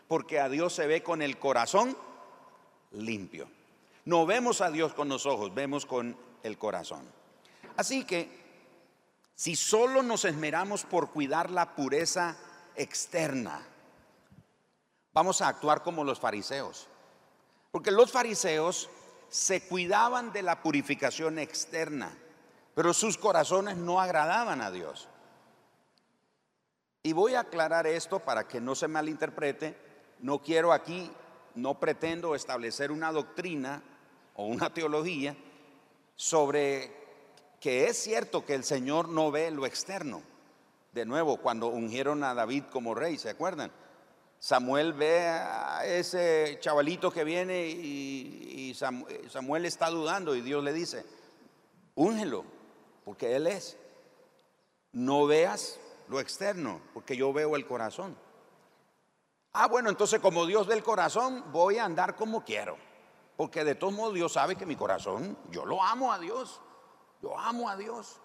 porque 0.08 0.40
a 0.40 0.48
Dios 0.48 0.72
se 0.72 0.86
ve 0.86 1.02
con 1.02 1.22
el 1.22 1.38
corazón 1.38 1.96
limpio. 2.92 3.48
No 4.04 4.26
vemos 4.26 4.60
a 4.60 4.70
Dios 4.70 4.92
con 4.92 5.08
los 5.08 5.24
ojos, 5.24 5.54
vemos 5.54 5.86
con 5.86 6.16
el 6.42 6.58
corazón. 6.58 7.10
Así 7.76 8.04
que, 8.04 8.44
si 9.34 9.56
solo 9.56 10.02
nos 10.02 10.24
esmeramos 10.24 10.84
por 10.84 11.10
cuidar 11.10 11.50
la 11.50 11.74
pureza 11.74 12.36
externa, 12.76 13.66
vamos 15.12 15.40
a 15.40 15.48
actuar 15.48 15.82
como 15.82 16.04
los 16.04 16.20
fariseos. 16.20 16.88
Porque 17.70 17.90
los 17.90 18.12
fariseos 18.12 18.90
se 19.28 19.66
cuidaban 19.66 20.32
de 20.32 20.42
la 20.42 20.62
purificación 20.62 21.38
externa, 21.38 22.16
pero 22.74 22.92
sus 22.92 23.16
corazones 23.16 23.76
no 23.76 24.00
agradaban 24.00 24.60
a 24.60 24.70
Dios. 24.70 25.08
Y 27.02 27.12
voy 27.12 27.34
a 27.34 27.40
aclarar 27.40 27.86
esto 27.86 28.20
para 28.20 28.46
que 28.46 28.60
no 28.60 28.74
se 28.74 28.88
malinterprete. 28.88 29.76
No 30.20 30.40
quiero 30.40 30.72
aquí, 30.72 31.10
no 31.54 31.78
pretendo 31.80 32.34
establecer 32.34 32.92
una 32.92 33.12
doctrina 33.12 33.82
o 34.34 34.46
una 34.46 34.72
teología 34.72 35.36
sobre 36.16 37.04
que 37.60 37.86
es 37.86 37.96
cierto 37.96 38.44
que 38.44 38.54
el 38.54 38.64
Señor 38.64 39.08
no 39.08 39.30
ve 39.30 39.50
lo 39.50 39.66
externo. 39.66 40.22
De 40.92 41.04
nuevo, 41.04 41.38
cuando 41.38 41.68
ungieron 41.68 42.22
a 42.22 42.34
David 42.34 42.64
como 42.70 42.94
rey, 42.94 43.18
¿se 43.18 43.30
acuerdan? 43.30 43.72
Samuel 44.38 44.92
ve 44.92 45.20
a 45.20 45.86
ese 45.86 46.58
chavalito 46.60 47.10
que 47.10 47.24
viene 47.24 47.66
y, 47.66 48.74
Samuel 48.74 49.64
está 49.64 49.88
dudando 49.88 50.34
y 50.34 50.42
Dios 50.42 50.62
le 50.62 50.72
dice, 50.72 51.06
úngelo, 51.94 52.44
porque 53.04 53.34
Él 53.36 53.46
es. 53.46 53.78
No 54.92 55.26
veas 55.26 55.80
lo 56.08 56.20
externo, 56.20 56.80
porque 56.92 57.16
yo 57.16 57.32
veo 57.32 57.56
el 57.56 57.66
corazón. 57.66 58.16
Ah, 59.54 59.68
bueno, 59.68 59.88
entonces 59.88 60.20
como 60.20 60.44
Dios 60.44 60.66
ve 60.66 60.74
el 60.74 60.82
corazón, 60.82 61.44
voy 61.50 61.78
a 61.78 61.84
andar 61.86 62.14
como 62.14 62.44
quiero. 62.44 62.76
Porque 63.36 63.64
de 63.64 63.74
todos 63.74 63.92
modos 63.92 64.14
Dios 64.14 64.32
sabe 64.32 64.56
que 64.56 64.66
mi 64.66 64.76
corazón, 64.76 65.36
yo 65.50 65.64
lo 65.64 65.82
amo 65.82 66.12
a 66.12 66.18
Dios. 66.18 66.60
Yo 67.22 67.38
amo 67.38 67.68
a 67.68 67.76
Dios. 67.76 68.20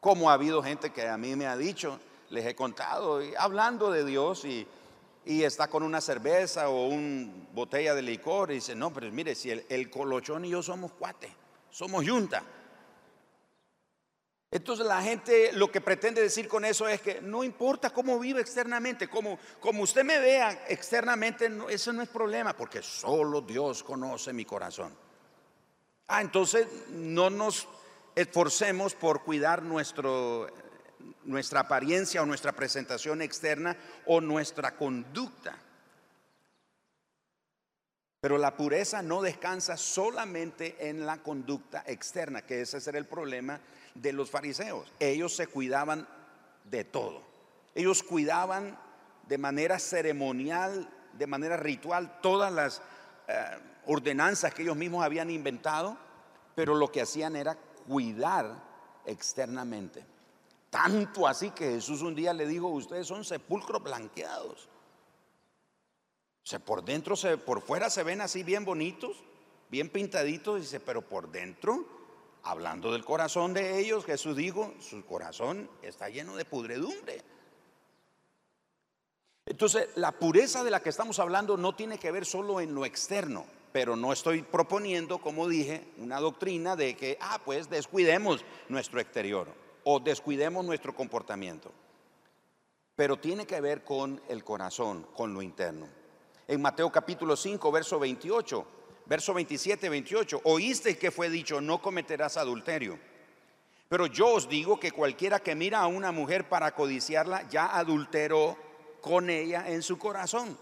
Como 0.00 0.30
ha 0.30 0.34
habido 0.34 0.62
gente 0.62 0.92
que 0.92 1.08
a 1.08 1.16
mí 1.16 1.36
me 1.36 1.46
ha 1.46 1.56
dicho, 1.56 1.98
les 2.30 2.46
he 2.46 2.54
contado, 2.54 3.22
y 3.22 3.34
hablando 3.34 3.90
de 3.90 4.04
Dios 4.04 4.44
y, 4.44 4.66
está 5.24 5.66
con 5.66 5.82
una 5.82 6.00
cerveza 6.00 6.68
o 6.68 6.86
una 6.86 7.32
botella 7.52 7.96
de 7.96 8.02
licor 8.02 8.52
y 8.52 8.54
dice, 8.54 8.76
no, 8.76 8.92
pero 8.92 9.10
mire, 9.10 9.34
si 9.34 9.50
el, 9.50 9.66
el 9.68 9.90
colochón 9.90 10.44
y 10.44 10.50
yo 10.50 10.62
somos 10.62 10.92
cuate, 10.92 11.34
somos 11.70 12.04
yunta. 12.04 12.44
Entonces 14.50 14.86
la 14.86 15.02
gente 15.02 15.52
lo 15.52 15.70
que 15.70 15.80
pretende 15.80 16.22
decir 16.22 16.46
con 16.46 16.64
eso 16.64 16.86
es 16.86 17.00
que 17.00 17.20
no 17.20 17.42
importa 17.42 17.90
cómo 17.90 18.18
vive 18.18 18.40
externamente, 18.40 19.08
como, 19.08 19.38
como 19.60 19.82
usted 19.82 20.04
me 20.04 20.18
vea 20.18 20.66
externamente, 20.68 21.50
eso 21.68 21.92
no 21.92 22.02
es 22.02 22.08
problema, 22.08 22.56
porque 22.56 22.82
solo 22.82 23.40
Dios 23.40 23.82
conoce 23.82 24.32
mi 24.32 24.44
corazón. 24.44 24.96
Ah, 26.08 26.20
entonces 26.20 26.68
no 26.90 27.30
nos 27.30 27.66
esforcemos 28.14 28.94
por 28.94 29.24
cuidar 29.24 29.62
nuestro, 29.62 30.46
nuestra 31.24 31.60
apariencia 31.60 32.22
o 32.22 32.26
nuestra 32.26 32.52
presentación 32.52 33.22
externa 33.22 33.76
o 34.06 34.20
nuestra 34.20 34.76
conducta. 34.76 35.58
Pero 38.26 38.38
la 38.38 38.56
pureza 38.56 39.02
no 39.02 39.22
descansa 39.22 39.76
solamente 39.76 40.88
en 40.88 41.06
la 41.06 41.18
conducta 41.18 41.84
externa, 41.86 42.42
que 42.42 42.60
ese 42.60 42.78
es 42.78 42.88
el 42.88 43.04
problema 43.04 43.60
de 43.94 44.12
los 44.12 44.32
fariseos. 44.32 44.90
Ellos 44.98 45.36
se 45.36 45.46
cuidaban 45.46 46.08
de 46.64 46.82
todo. 46.82 47.22
Ellos 47.72 48.02
cuidaban 48.02 48.76
de 49.28 49.38
manera 49.38 49.78
ceremonial, 49.78 50.92
de 51.12 51.26
manera 51.28 51.56
ritual, 51.56 52.18
todas 52.20 52.52
las 52.52 52.82
eh, 53.28 53.58
ordenanzas 53.86 54.52
que 54.52 54.62
ellos 54.62 54.76
mismos 54.76 55.04
habían 55.04 55.30
inventado, 55.30 55.96
pero 56.56 56.74
lo 56.74 56.90
que 56.90 57.02
hacían 57.02 57.36
era 57.36 57.56
cuidar 57.86 58.60
externamente. 59.04 60.04
Tanto 60.68 61.28
así 61.28 61.52
que 61.52 61.74
Jesús 61.74 62.02
un 62.02 62.16
día 62.16 62.32
le 62.32 62.48
dijo, 62.48 62.66
ustedes 62.66 63.06
son 63.06 63.24
sepulcros 63.24 63.84
blanqueados. 63.84 64.68
O 66.46 66.48
sea, 66.48 66.60
por 66.60 66.84
dentro, 66.84 67.16
se, 67.16 67.36
por 67.38 67.60
fuera 67.60 67.90
se 67.90 68.04
ven 68.04 68.20
así 68.20 68.44
bien 68.44 68.64
bonitos, 68.64 69.16
bien 69.68 69.88
pintaditos, 69.90 70.60
dice, 70.60 70.78
pero 70.78 71.02
por 71.02 71.30
dentro 71.30 71.96
Hablando 72.46 72.92
del 72.92 73.04
corazón 73.04 73.54
de 73.54 73.80
ellos, 73.80 74.04
Jesús 74.04 74.36
dijo, 74.36 74.72
su 74.78 75.04
corazón 75.04 75.68
está 75.82 76.08
lleno 76.08 76.36
de 76.36 76.44
pudredumbre. 76.44 77.20
Entonces, 79.44 79.88
la 79.96 80.12
pureza 80.12 80.62
de 80.62 80.70
la 80.70 80.80
que 80.80 80.90
estamos 80.90 81.18
hablando 81.18 81.56
no 81.56 81.74
tiene 81.74 81.98
que 81.98 82.12
ver 82.12 82.24
solo 82.24 82.60
en 82.60 82.72
lo 82.72 82.84
externo, 82.84 83.46
pero 83.72 83.96
no 83.96 84.12
estoy 84.12 84.42
proponiendo, 84.42 85.18
como 85.18 85.48
dije, 85.48 85.88
una 85.98 86.20
doctrina 86.20 86.76
de 86.76 86.96
que, 86.96 87.18
ah, 87.20 87.40
pues 87.44 87.68
descuidemos 87.68 88.44
nuestro 88.68 89.00
exterior 89.00 89.48
o 89.82 89.98
descuidemos 89.98 90.64
nuestro 90.64 90.94
comportamiento. 90.94 91.72
Pero 92.94 93.16
tiene 93.16 93.44
que 93.44 93.60
ver 93.60 93.82
con 93.82 94.22
el 94.28 94.44
corazón, 94.44 95.04
con 95.16 95.34
lo 95.34 95.42
interno. 95.42 95.88
En 96.48 96.62
Mateo 96.62 96.92
capítulo 96.92 97.36
5, 97.36 97.72
verso 97.72 97.98
28, 97.98 98.66
verso 99.06 99.34
27, 99.34 99.88
28, 99.88 100.40
oíste 100.44 100.96
que 100.96 101.10
fue 101.10 101.28
dicho, 101.28 101.60
no 101.60 101.82
cometerás 101.82 102.36
adulterio. 102.36 102.98
Pero 103.88 104.06
yo 104.06 104.28
os 104.28 104.48
digo 104.48 104.78
que 104.78 104.92
cualquiera 104.92 105.40
que 105.40 105.54
mira 105.54 105.80
a 105.80 105.86
una 105.86 106.12
mujer 106.12 106.48
para 106.48 106.72
codiciarla, 106.72 107.48
ya 107.48 107.76
adulteró 107.76 108.56
con 109.00 109.30
ella 109.30 109.68
en 109.68 109.82
su 109.82 109.98
corazón. 109.98 110.56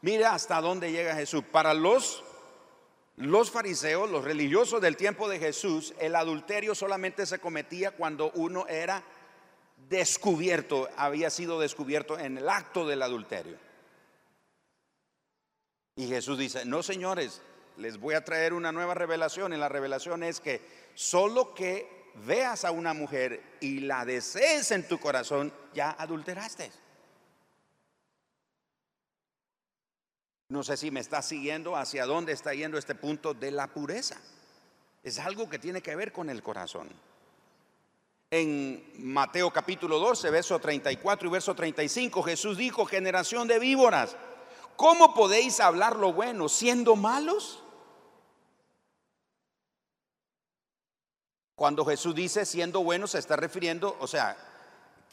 Mira 0.00 0.32
hasta 0.32 0.60
dónde 0.60 0.92
llega 0.92 1.14
Jesús. 1.14 1.42
Para 1.50 1.74
los, 1.74 2.22
los 3.16 3.50
fariseos, 3.50 4.10
los 4.10 4.24
religiosos 4.24 4.80
del 4.80 4.96
tiempo 4.96 5.28
de 5.28 5.38
Jesús, 5.38 5.94
el 5.98 6.14
adulterio 6.14 6.74
solamente 6.74 7.26
se 7.26 7.40
cometía 7.40 7.92
cuando 7.92 8.30
uno 8.34 8.66
era 8.68 9.02
descubierto, 9.88 10.88
había 10.96 11.30
sido 11.30 11.58
descubierto 11.60 12.18
en 12.18 12.38
el 12.38 12.48
acto 12.48 12.86
del 12.86 13.02
adulterio. 13.02 13.67
Y 15.98 16.06
Jesús 16.06 16.38
dice, 16.38 16.64
no 16.64 16.80
señores, 16.84 17.42
les 17.76 17.98
voy 17.98 18.14
a 18.14 18.24
traer 18.24 18.52
una 18.52 18.70
nueva 18.70 18.94
revelación. 18.94 19.52
Y 19.52 19.56
la 19.56 19.68
revelación 19.68 20.22
es 20.22 20.38
que 20.38 20.62
solo 20.94 21.52
que 21.54 22.12
veas 22.24 22.64
a 22.64 22.70
una 22.70 22.94
mujer 22.94 23.42
y 23.60 23.80
la 23.80 24.04
desees 24.04 24.70
en 24.70 24.86
tu 24.86 25.00
corazón, 25.00 25.52
ya 25.74 25.90
adulteraste. 25.90 26.70
No 30.50 30.62
sé 30.62 30.76
si 30.76 30.92
me 30.92 31.00
está 31.00 31.20
siguiendo 31.20 31.76
hacia 31.76 32.06
dónde 32.06 32.32
está 32.32 32.54
yendo 32.54 32.78
este 32.78 32.94
punto 32.94 33.34
de 33.34 33.50
la 33.50 33.66
pureza. 33.66 34.20
Es 35.02 35.18
algo 35.18 35.50
que 35.50 35.58
tiene 35.58 35.82
que 35.82 35.96
ver 35.96 36.12
con 36.12 36.30
el 36.30 36.44
corazón. 36.44 36.88
En 38.30 38.92
Mateo 38.98 39.52
capítulo 39.52 39.98
12, 39.98 40.30
verso 40.30 40.60
34 40.60 41.28
y 41.28 41.32
verso 41.32 41.56
35, 41.56 42.22
Jesús 42.22 42.56
dijo, 42.56 42.84
generación 42.84 43.48
de 43.48 43.58
víboras, 43.58 44.16
¿cómo 44.78 45.12
podéis 45.12 45.58
hablar 45.58 45.96
lo 45.96 46.12
bueno 46.12 46.48
siendo 46.48 46.94
malos? 46.94 47.62
Cuando 51.56 51.84
Jesús 51.84 52.14
dice 52.14 52.46
siendo 52.46 52.84
buenos 52.84 53.10
se 53.10 53.18
está 53.18 53.34
refiriendo, 53.34 53.96
o 53.98 54.06
sea, 54.06 54.36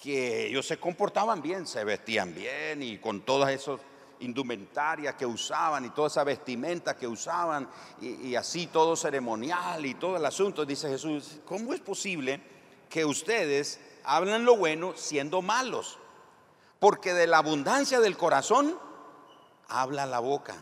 que 0.02 0.48
ellos 0.48 0.68
se 0.68 0.78
comportaban 0.78 1.42
bien, 1.42 1.66
se 1.66 1.84
vestían 1.84 2.36
bien 2.36 2.84
y 2.84 3.00
con 3.00 3.22
todas 3.22 3.50
esas 3.50 3.80
indumentarias 4.20 5.16
que 5.16 5.26
usaban 5.26 5.84
y 5.84 5.90
toda 5.90 6.10
esa 6.10 6.24
vestimenta 6.24 6.96
que 6.96 7.08
usaban 7.08 7.68
y, 8.00 8.28
y, 8.28 8.36
así 8.36 8.68
todo 8.68 8.96
ceremonial 8.96 9.84
y 9.84 9.96
todo 9.96 10.18
el 10.18 10.26
asunto. 10.26 10.64
Dice 10.64 10.90
Jesús, 10.90 11.40
¿cómo 11.44 11.74
es 11.74 11.82
posible 11.82 12.40
que 12.88 13.04
ustedes 13.04 13.80
hablan 14.04 14.46
lo 14.46 14.58
bueno 14.58 14.94
siendo 14.96 15.42
malos? 15.42 15.98
Porque 16.78 17.16
de 17.16 17.26
la 17.26 17.40
abundancia 17.40 18.00
del 18.00 18.16
corazón 18.16 18.78
habla 19.68 20.06
la 20.06 20.20
boca. 20.20 20.56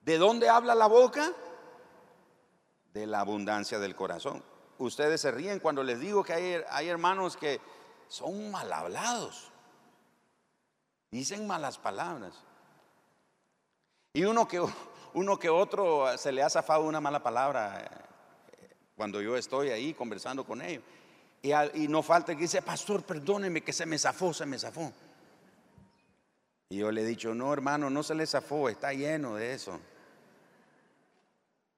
¿De 0.00 0.18
dónde 0.18 0.48
habla 0.48 0.74
la 0.74 0.86
boca? 0.86 1.32
De 2.92 3.06
la 3.06 3.20
abundancia 3.20 3.78
del 3.78 3.94
corazón. 3.94 4.42
Ustedes 4.78 5.20
se 5.20 5.30
ríen 5.30 5.60
cuando 5.60 5.82
les 5.82 6.00
digo 6.00 6.22
que 6.22 6.32
hay, 6.32 6.62
hay 6.70 6.88
hermanos 6.88 7.36
que 7.36 7.60
son 8.08 8.50
mal 8.50 8.72
hablados. 8.72 9.50
Dicen 11.10 11.46
malas 11.46 11.78
palabras. 11.78 12.34
Y 14.12 14.24
uno 14.24 14.46
que, 14.48 14.62
uno 15.14 15.38
que 15.38 15.48
otro 15.48 16.16
se 16.18 16.32
le 16.32 16.42
ha 16.42 16.50
zafado 16.50 16.84
una 16.84 17.00
mala 17.00 17.22
palabra 17.22 17.80
eh, 17.80 18.74
cuando 18.96 19.20
yo 19.20 19.36
estoy 19.36 19.70
ahí 19.70 19.94
conversando 19.94 20.44
con 20.44 20.62
ellos. 20.62 20.82
Y, 21.40 21.86
no 21.86 22.02
falta 22.02 22.34
que 22.34 22.42
dice, 22.42 22.62
pastor, 22.62 23.04
perdóneme 23.04 23.62
que 23.62 23.72
se 23.72 23.86
me 23.86 23.96
zafó, 23.96 24.34
se 24.34 24.44
me 24.44 24.58
zafó. 24.58 24.92
Y 26.70 26.78
yo 26.78 26.92
le 26.92 27.02
he 27.02 27.06
dicho, 27.06 27.34
no 27.34 27.52
hermano, 27.52 27.88
no 27.88 28.02
se 28.02 28.14
le 28.14 28.26
zafó, 28.26 28.68
está 28.68 28.92
lleno 28.92 29.36
de 29.36 29.54
eso. 29.54 29.80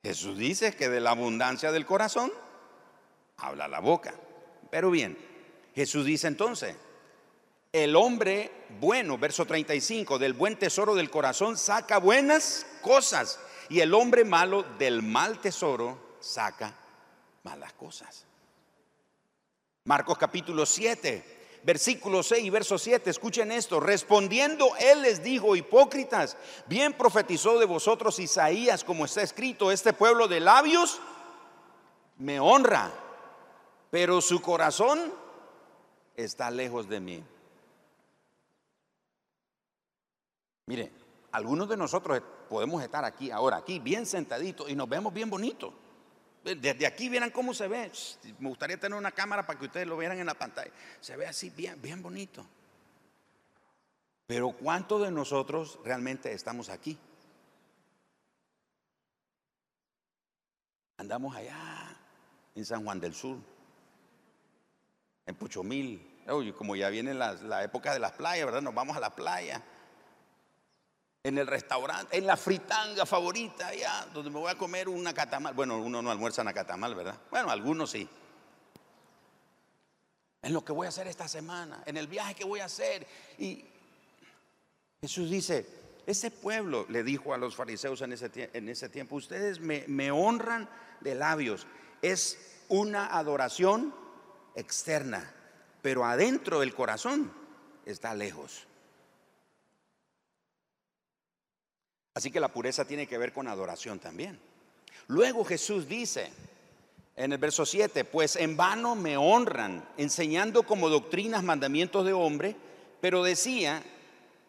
Jesús 0.03 0.37
dice 0.37 0.75
que 0.75 0.89
de 0.89 1.01
la 1.01 1.11
abundancia 1.11 1.71
del 1.71 1.87
corazón 1.87 2.33
habla 3.37 3.69
la 3.69 3.81
boca. 3.81 4.15
Pero 4.71 4.91
bien, 4.91 5.17
Jesús 5.75 6.07
dice 6.07 6.27
entonces, 6.27 6.75
el 7.73 7.95
hombre 7.95 8.51
bueno, 8.81 9.17
verso 9.17 9.47
35, 9.47 10.19
del 10.19 10.33
buen 10.33 10.59
tesoro 10.59 10.95
del 10.95 11.11
corazón 11.11 11.57
saca 11.57 11.99
buenas 11.99 12.67
cosas 12.83 13.39
y 13.69 13.81
el 13.81 13.95
hombre 13.95 14.25
malo 14.25 14.65
del 14.79 15.03
mal 15.03 15.39
tesoro 15.39 16.17
saca 16.19 16.75
malas 17.45 17.73
cosas. 17.75 18.25
Marcos 19.85 20.19
capítulo 20.19 20.67
7, 20.67 21.40
versículo 21.63 22.23
6 22.23 22.45
y 22.45 22.51
verso 22.51 22.79
7, 22.79 23.11
escuchen 23.11 23.53
esto, 23.53 23.81
respondiendo 23.81 24.71
él 24.79 25.03
les 25.03 25.23
dijo, 25.23 25.57
hipócritas, 25.57 26.37
bien 26.67 26.93
profetizó 26.93 27.59
de 27.59 27.67
vosotros 27.67 28.19
Isaías, 28.19 28.85
como 28.85 29.05
está 29.05 29.23
escrito, 29.23 29.71
este 29.71 29.93
pueblo 29.93 30.29
de 30.29 30.41
labios 30.41 31.01
me 32.19 32.41
honra, 32.41 32.91
pero 33.91 34.21
su 34.21 34.41
corazón 34.41 35.13
está 36.17 36.51
lejos 36.51 36.89
de 36.89 37.01
mí. 37.01 37.25
Mire, 40.67 40.93
algunos 41.33 41.69
de 41.69 41.77
nosotros 41.77 42.23
podemos 42.49 42.83
estar 42.83 43.05
aquí, 43.05 43.31
ahora, 43.31 43.57
aquí, 43.57 43.79
bien 43.79 44.07
sentaditos 44.07 44.69
y 44.69 44.77
nos 44.77 44.89
vemos 44.89 45.13
bien 45.13 45.31
bonitos. 45.31 45.73
Desde 46.43 46.87
aquí 46.87 47.09
vieran 47.09 47.31
cómo 47.31 47.53
se 47.53 47.69
ve. 47.69 47.91
Me 48.39 48.49
gustaría 48.49 48.79
tener 48.79 48.99
una 48.99 49.13
cámara 49.13 49.47
para 49.47 49.59
que 49.59 49.67
ustedes 49.67 49.87
lo 49.87 49.97
vieran 49.97 50.19
en 50.19 50.27
la 50.27 50.35
pantalla. 50.35 50.71
Se 51.01 51.17
ve 51.17 51.27
así 51.27 51.51
bien, 51.51 51.81
bien 51.83 52.03
bonito. 52.03 52.47
Pero 54.27 54.53
¿cuántos 54.53 55.03
de 55.03 55.11
nosotros 55.11 55.79
realmente 55.85 56.33
estamos 56.33 56.69
aquí? 56.71 56.99
Andamos 60.97 61.35
allá 61.35 61.97
en 62.55 62.65
San 62.65 62.85
Juan 62.85 63.01
del 63.01 63.15
Sur, 63.15 63.39
en 65.27 65.35
Puchomil. 65.35 66.23
como 66.57 66.77
ya 66.77 66.89
viene 66.91 67.13
la, 67.13 67.35
la 67.35 67.65
época 67.65 67.93
de 67.93 67.99
las 67.99 68.13
playas, 68.13 68.47
¿verdad? 68.47 68.63
Nos 68.63 68.75
vamos 68.75 68.97
a 68.97 69.01
la 69.01 69.15
playa 69.15 69.63
en 71.23 71.37
el 71.37 71.47
restaurante, 71.47 72.17
en 72.17 72.27
la 72.27 72.37
fritanga 72.37 73.05
favorita, 73.05 73.69
allá 73.69 74.07
donde 74.13 74.31
me 74.31 74.39
voy 74.39 74.51
a 74.51 74.57
comer 74.57 74.89
una 74.89 75.13
catamal. 75.13 75.53
Bueno, 75.55 75.79
uno 75.79 76.01
no 76.01 76.11
almuerza 76.11 76.43
en 76.43 76.53
catamal, 76.53 76.95
¿verdad? 76.95 77.19
Bueno, 77.31 77.51
algunos 77.51 77.91
sí. 77.91 78.09
En 80.43 80.55
lo 80.55 80.65
que 80.65 80.73
voy 80.73 80.87
a 80.87 80.89
hacer 80.89 81.07
esta 81.07 81.29
semana, 81.29 81.83
en 81.85 81.99
el 81.99 82.07
viaje 82.07 82.35
que 82.35 82.45
voy 82.45 82.61
a 82.61 82.65
hacer. 82.65 83.07
Y 83.39 83.63
Jesús 85.03 85.29
dice, 85.29 85.67
ese 86.07 86.31
pueblo, 86.31 86.87
le 86.89 87.03
dijo 87.03 87.35
a 87.35 87.39
los 87.39 87.55
fariseos 87.55 88.01
en 88.01 88.15
ese, 88.15 88.51
en 88.55 88.69
ese 88.71 88.89
tiempo, 88.89 89.17
ustedes 89.17 89.61
me, 89.61 89.85
me 89.89 90.11
honran 90.11 90.71
de 91.01 91.15
labios. 91.15 91.67
Es 92.01 92.39
una 92.69 93.15
adoración 93.15 93.95
externa, 94.55 95.35
pero 95.83 96.07
adentro 96.07 96.61
del 96.61 96.75
corazón 96.75 97.31
está 97.85 98.15
lejos. 98.15 98.67
Así 102.15 102.31
que 102.31 102.41
la 102.41 102.53
pureza 102.53 102.85
tiene 102.85 103.07
que 103.07 103.19
ver 103.19 103.33
con 103.33 103.49
adoración 103.49 103.99
también. 103.99 104.39
Luego 105.07 105.45
Jesús 105.45 105.89
dice 105.89 106.33
en 107.17 107.33
el 107.33 107.39
verso 107.39 107.67
7, 107.67 108.05
pues 108.05 108.37
en 108.37 108.57
vano 108.57 108.95
me 108.95 109.17
honran, 109.17 109.87
enseñando 109.97 110.63
como 110.63 110.89
doctrinas 110.89 111.43
mandamientos 111.43 112.07
de 112.07 112.13
hombre, 112.13 112.57
pero 113.01 113.23
decía 113.23 113.83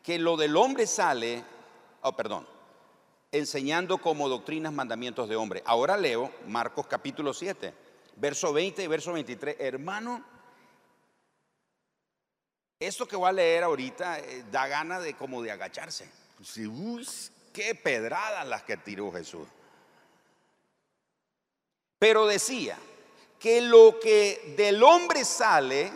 que 0.03 0.17
lo 0.19 0.37
del 0.37 0.55
hombre 0.55 0.87
sale, 0.87 1.43
oh 2.01 2.15
perdón, 2.15 2.47
enseñando 3.31 3.97
como 3.97 4.29
doctrinas 4.29 4.71
mandamientos 4.71 5.27
de 5.27 5.35
hombre. 5.35 5.63
Ahora 5.65 5.97
leo 5.97 6.31
Marcos 6.47 6.87
capítulo 6.87 7.33
7, 7.33 7.73
verso 8.15 8.53
20 8.53 8.83
y 8.83 8.87
verso 8.87 9.13
23. 9.13 9.57
Hermano, 9.59 10.23
esto 12.79 13.07
que 13.07 13.15
voy 13.15 13.29
a 13.29 13.33
leer 13.33 13.63
ahorita 13.63 14.19
eh, 14.19 14.45
da 14.51 14.67
gana 14.67 14.99
de 14.99 15.15
como 15.15 15.41
de 15.41 15.51
agacharse. 15.51 16.09
Qué 17.51 17.75
pedradas 17.75 18.47
las 18.47 18.63
que 18.63 18.77
tiró 18.77 19.11
Jesús. 19.11 19.47
Pero 21.99 22.25
decía 22.25 22.77
que 23.39 23.61
lo 23.61 23.99
que 23.99 24.55
del 24.57 24.81
hombre 24.83 25.23
sale, 25.25 25.91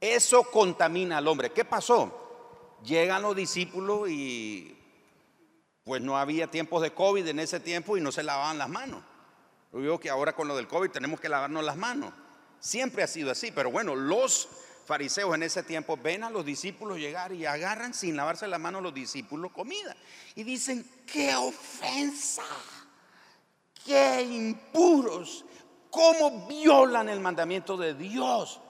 eso 0.00 0.44
contamina 0.44 1.18
al 1.18 1.28
hombre. 1.28 1.52
¿Qué 1.52 1.64
pasó? 1.64 2.78
Llegan 2.84 3.22
los 3.22 3.36
discípulos 3.36 4.08
y 4.08 4.76
pues 5.84 6.02
no 6.02 6.18
había 6.18 6.50
tiempos 6.50 6.82
de 6.82 6.92
COVID 6.92 7.26
en 7.26 7.40
ese 7.40 7.60
tiempo 7.60 7.96
y 7.96 8.00
no 8.00 8.12
se 8.12 8.22
lavaban 8.22 8.58
las 8.58 8.68
manos. 8.68 9.02
Yo 9.72 9.80
digo 9.80 10.00
que 10.00 10.10
ahora 10.10 10.34
con 10.34 10.48
lo 10.48 10.56
del 10.56 10.68
COVID 10.68 10.90
tenemos 10.90 11.20
que 11.20 11.28
lavarnos 11.28 11.64
las 11.64 11.76
manos. 11.76 12.12
Siempre 12.58 13.02
ha 13.02 13.06
sido 13.06 13.30
así, 13.30 13.52
pero 13.52 13.70
bueno, 13.70 13.94
los 13.94 14.48
fariseos 14.90 15.32
en 15.36 15.44
ese 15.44 15.62
tiempo 15.62 15.96
ven 15.96 16.24
a 16.24 16.30
los 16.30 16.44
discípulos 16.44 16.98
llegar 16.98 17.32
y 17.32 17.46
agarran 17.46 17.94
sin 17.94 18.16
lavarse 18.16 18.48
la 18.48 18.58
mano 18.58 18.80
los 18.80 18.92
discípulos 18.92 19.52
comida. 19.52 19.96
Y 20.34 20.42
dicen, 20.42 20.84
qué 21.06 21.36
ofensa, 21.36 22.42
qué 23.84 24.20
impuros, 24.20 25.44
cómo 25.90 26.48
violan 26.48 27.08
el 27.08 27.20
mandamiento 27.20 27.76
de 27.76 27.94
Dios. 27.94 28.60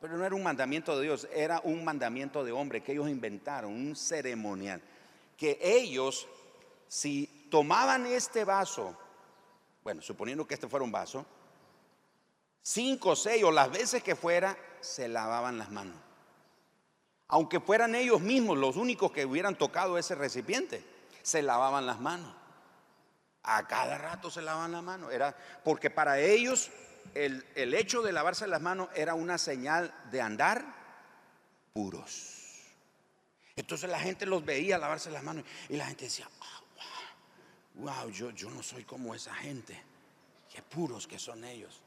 Pero 0.00 0.16
no 0.16 0.26
era 0.26 0.34
un 0.34 0.42
mandamiento 0.42 0.98
de 0.98 1.04
Dios, 1.04 1.28
era 1.32 1.60
un 1.62 1.84
mandamiento 1.84 2.42
de 2.42 2.50
hombre 2.50 2.82
que 2.82 2.90
ellos 2.90 3.08
inventaron, 3.08 3.72
un 3.72 3.94
ceremonial. 3.94 4.82
Que 5.36 5.60
ellos, 5.62 6.26
si 6.88 7.46
tomaban 7.52 8.04
este 8.06 8.44
vaso, 8.44 8.98
bueno, 9.84 10.02
suponiendo 10.02 10.44
que 10.44 10.54
este 10.54 10.66
fuera 10.66 10.82
un 10.82 10.90
vaso, 10.90 11.24
cinco, 12.62 13.14
seis 13.14 13.44
o 13.44 13.52
las 13.52 13.70
veces 13.70 14.02
que 14.02 14.16
fuera, 14.16 14.58
se 14.82 15.08
lavaban 15.08 15.58
las 15.58 15.70
manos. 15.70 15.96
Aunque 17.28 17.60
fueran 17.60 17.94
ellos 17.94 18.20
mismos 18.20 18.58
los 18.58 18.76
únicos 18.76 19.10
que 19.12 19.24
hubieran 19.24 19.56
tocado 19.56 19.96
ese 19.96 20.14
recipiente, 20.14 20.84
se 21.22 21.40
lavaban 21.40 21.86
las 21.86 21.98
manos. 21.98 22.34
A 23.44 23.66
cada 23.66 23.96
rato 23.96 24.30
se 24.30 24.42
lavaban 24.42 24.72
las 24.72 24.82
manos. 24.82 25.12
Era 25.12 25.34
porque 25.64 25.88
para 25.88 26.20
ellos 26.20 26.70
el, 27.14 27.46
el 27.54 27.74
hecho 27.74 28.02
de 28.02 28.12
lavarse 28.12 28.46
las 28.46 28.60
manos 28.60 28.88
era 28.94 29.14
una 29.14 29.38
señal 29.38 29.94
de 30.10 30.20
andar 30.20 30.64
puros. 31.72 32.42
Entonces 33.56 33.88
la 33.88 33.98
gente 33.98 34.26
los 34.26 34.44
veía 34.44 34.78
lavarse 34.78 35.10
las 35.10 35.22
manos 35.22 35.44
y 35.68 35.76
la 35.76 35.86
gente 35.86 36.04
decía, 36.04 36.28
wow, 37.74 37.84
wow 37.86 38.10
yo, 38.10 38.30
yo 38.30 38.50
no 38.50 38.62
soy 38.62 38.84
como 38.84 39.14
esa 39.14 39.34
gente, 39.34 39.80
qué 40.52 40.62
puros 40.62 41.06
que 41.06 41.18
son 41.18 41.44
ellos. 41.44 41.82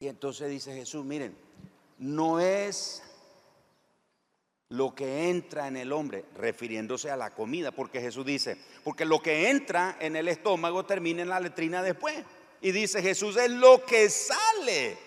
Y 0.00 0.06
entonces 0.06 0.48
dice 0.48 0.74
Jesús, 0.74 1.04
miren, 1.04 1.36
no 1.98 2.38
es 2.38 3.02
lo 4.68 4.94
que 4.94 5.28
entra 5.30 5.66
en 5.66 5.76
el 5.76 5.92
hombre, 5.92 6.24
refiriéndose 6.36 7.10
a 7.10 7.16
la 7.16 7.34
comida, 7.34 7.72
porque 7.72 8.00
Jesús 8.00 8.24
dice, 8.24 8.58
porque 8.84 9.04
lo 9.04 9.20
que 9.20 9.50
entra 9.50 9.96
en 9.98 10.14
el 10.14 10.28
estómago 10.28 10.84
termina 10.84 11.22
en 11.22 11.30
la 11.30 11.40
letrina 11.40 11.82
después. 11.82 12.14
Y 12.60 12.70
dice 12.70 13.02
Jesús, 13.02 13.36
es 13.36 13.50
lo 13.50 13.84
que 13.84 14.08
sale 14.08 14.98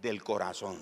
del 0.00 0.22
corazón, 0.22 0.78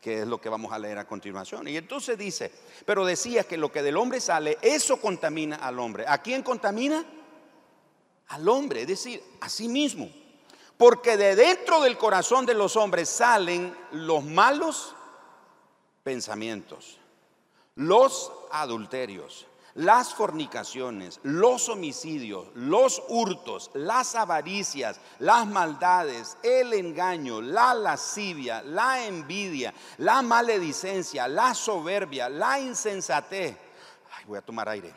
que 0.00 0.20
es 0.20 0.26
lo 0.26 0.40
que 0.40 0.48
vamos 0.48 0.72
a 0.72 0.78
leer 0.78 0.98
a 0.98 1.08
continuación. 1.08 1.66
Y 1.66 1.76
entonces 1.76 2.16
dice, 2.16 2.52
pero 2.84 3.04
decía 3.04 3.44
que 3.44 3.56
lo 3.56 3.72
que 3.72 3.82
del 3.82 3.96
hombre 3.96 4.20
sale, 4.20 4.58
eso 4.62 5.00
contamina 5.00 5.56
al 5.56 5.78
hombre. 5.80 6.04
¿A 6.06 6.18
quién 6.22 6.42
contamina? 6.42 7.04
Al 8.28 8.48
hombre, 8.48 8.82
es 8.82 8.88
decir, 8.88 9.22
a 9.40 9.48
sí 9.48 9.68
mismo. 9.68 10.08
Porque 10.76 11.16
de 11.16 11.34
dentro 11.34 11.80
del 11.80 11.96
corazón 11.96 12.44
de 12.44 12.54
los 12.54 12.76
hombres 12.76 13.08
salen 13.08 13.76
los 13.92 14.24
malos 14.24 14.94
pensamientos, 16.02 16.98
los 17.76 18.30
adulterios, 18.52 19.46
las 19.76 20.14
fornicaciones, 20.14 21.20
los 21.22 21.68
homicidios, 21.68 22.46
los 22.54 23.02
hurtos, 23.08 23.70
las 23.74 24.14
avaricias, 24.14 24.98
las 25.18 25.46
maldades, 25.46 26.38
el 26.42 26.72
engaño, 26.72 27.42
la 27.42 27.74
lascivia, 27.74 28.62
la 28.62 29.04
envidia, 29.04 29.74
la 29.98 30.22
maledicencia, 30.22 31.28
la 31.28 31.54
soberbia, 31.54 32.28
la 32.30 32.58
insensatez. 32.58 33.56
Ay, 34.16 34.24
voy 34.26 34.38
a 34.38 34.42
tomar 34.42 34.68
aire. 34.68 34.94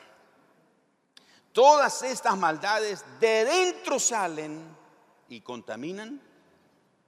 Todas 1.51 2.03
estas 2.03 2.37
maldades 2.37 3.03
de 3.19 3.43
dentro 3.43 3.99
salen 3.99 4.78
y 5.29 5.41
contaminan 5.41 6.21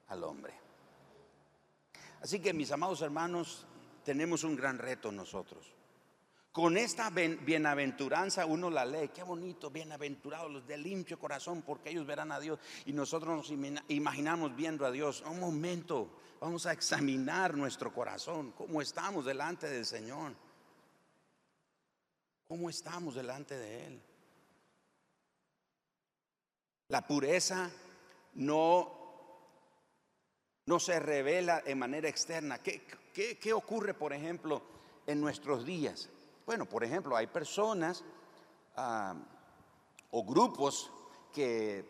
al 0.07 0.23
hombre. 0.23 0.53
Así 2.21 2.39
que 2.39 2.53
mis 2.53 2.71
amados 2.71 3.01
hermanos, 3.01 3.65
tenemos 4.03 4.43
un 4.43 4.55
gran 4.55 4.77
reto 4.77 5.11
nosotros. 5.11 5.73
Con 6.51 6.75
esta 6.75 7.09
bienaventuranza 7.09 8.45
uno 8.45 8.69
la 8.69 8.85
lee, 8.85 9.09
qué 9.13 9.23
bonito, 9.23 9.69
bienaventurados 9.69 10.51
los 10.51 10.67
de 10.67 10.77
limpio 10.77 11.17
corazón, 11.17 11.61
porque 11.61 11.89
ellos 11.89 12.05
verán 12.05 12.31
a 12.31 12.41
Dios. 12.41 12.59
Y 12.85 12.91
nosotros 12.91 13.49
nos 13.49 13.81
imaginamos 13.87 14.53
viendo 14.55 14.85
a 14.85 14.91
Dios. 14.91 15.23
Un 15.25 15.39
momento, 15.39 16.11
vamos 16.41 16.65
a 16.65 16.73
examinar 16.73 17.55
nuestro 17.55 17.93
corazón, 17.93 18.51
cómo 18.51 18.81
estamos 18.81 19.25
delante 19.25 19.69
del 19.69 19.85
Señor. 19.85 20.35
¿Cómo 22.49 22.69
estamos 22.69 23.15
delante 23.15 23.57
de 23.57 23.87
Él? 23.87 24.01
La 26.89 27.07
pureza 27.07 27.71
no, 28.33 28.91
no 30.65 30.79
se 30.79 30.99
revela 30.99 31.61
de 31.61 31.75
manera 31.75 32.09
externa. 32.09 32.59
¿Qué, 32.59 32.81
qué, 33.13 33.53
ocurre, 33.53 33.93
por 33.93 34.13
ejemplo, 34.13 34.61
en 35.07 35.19
nuestros 35.19 35.65
días? 35.65 36.09
Bueno, 36.45 36.65
por 36.65 36.83
ejemplo, 36.83 37.15
hay 37.15 37.27
personas 37.27 38.03
ah, 38.75 39.15
o 40.11 40.23
grupos 40.23 40.91
que 41.33 41.85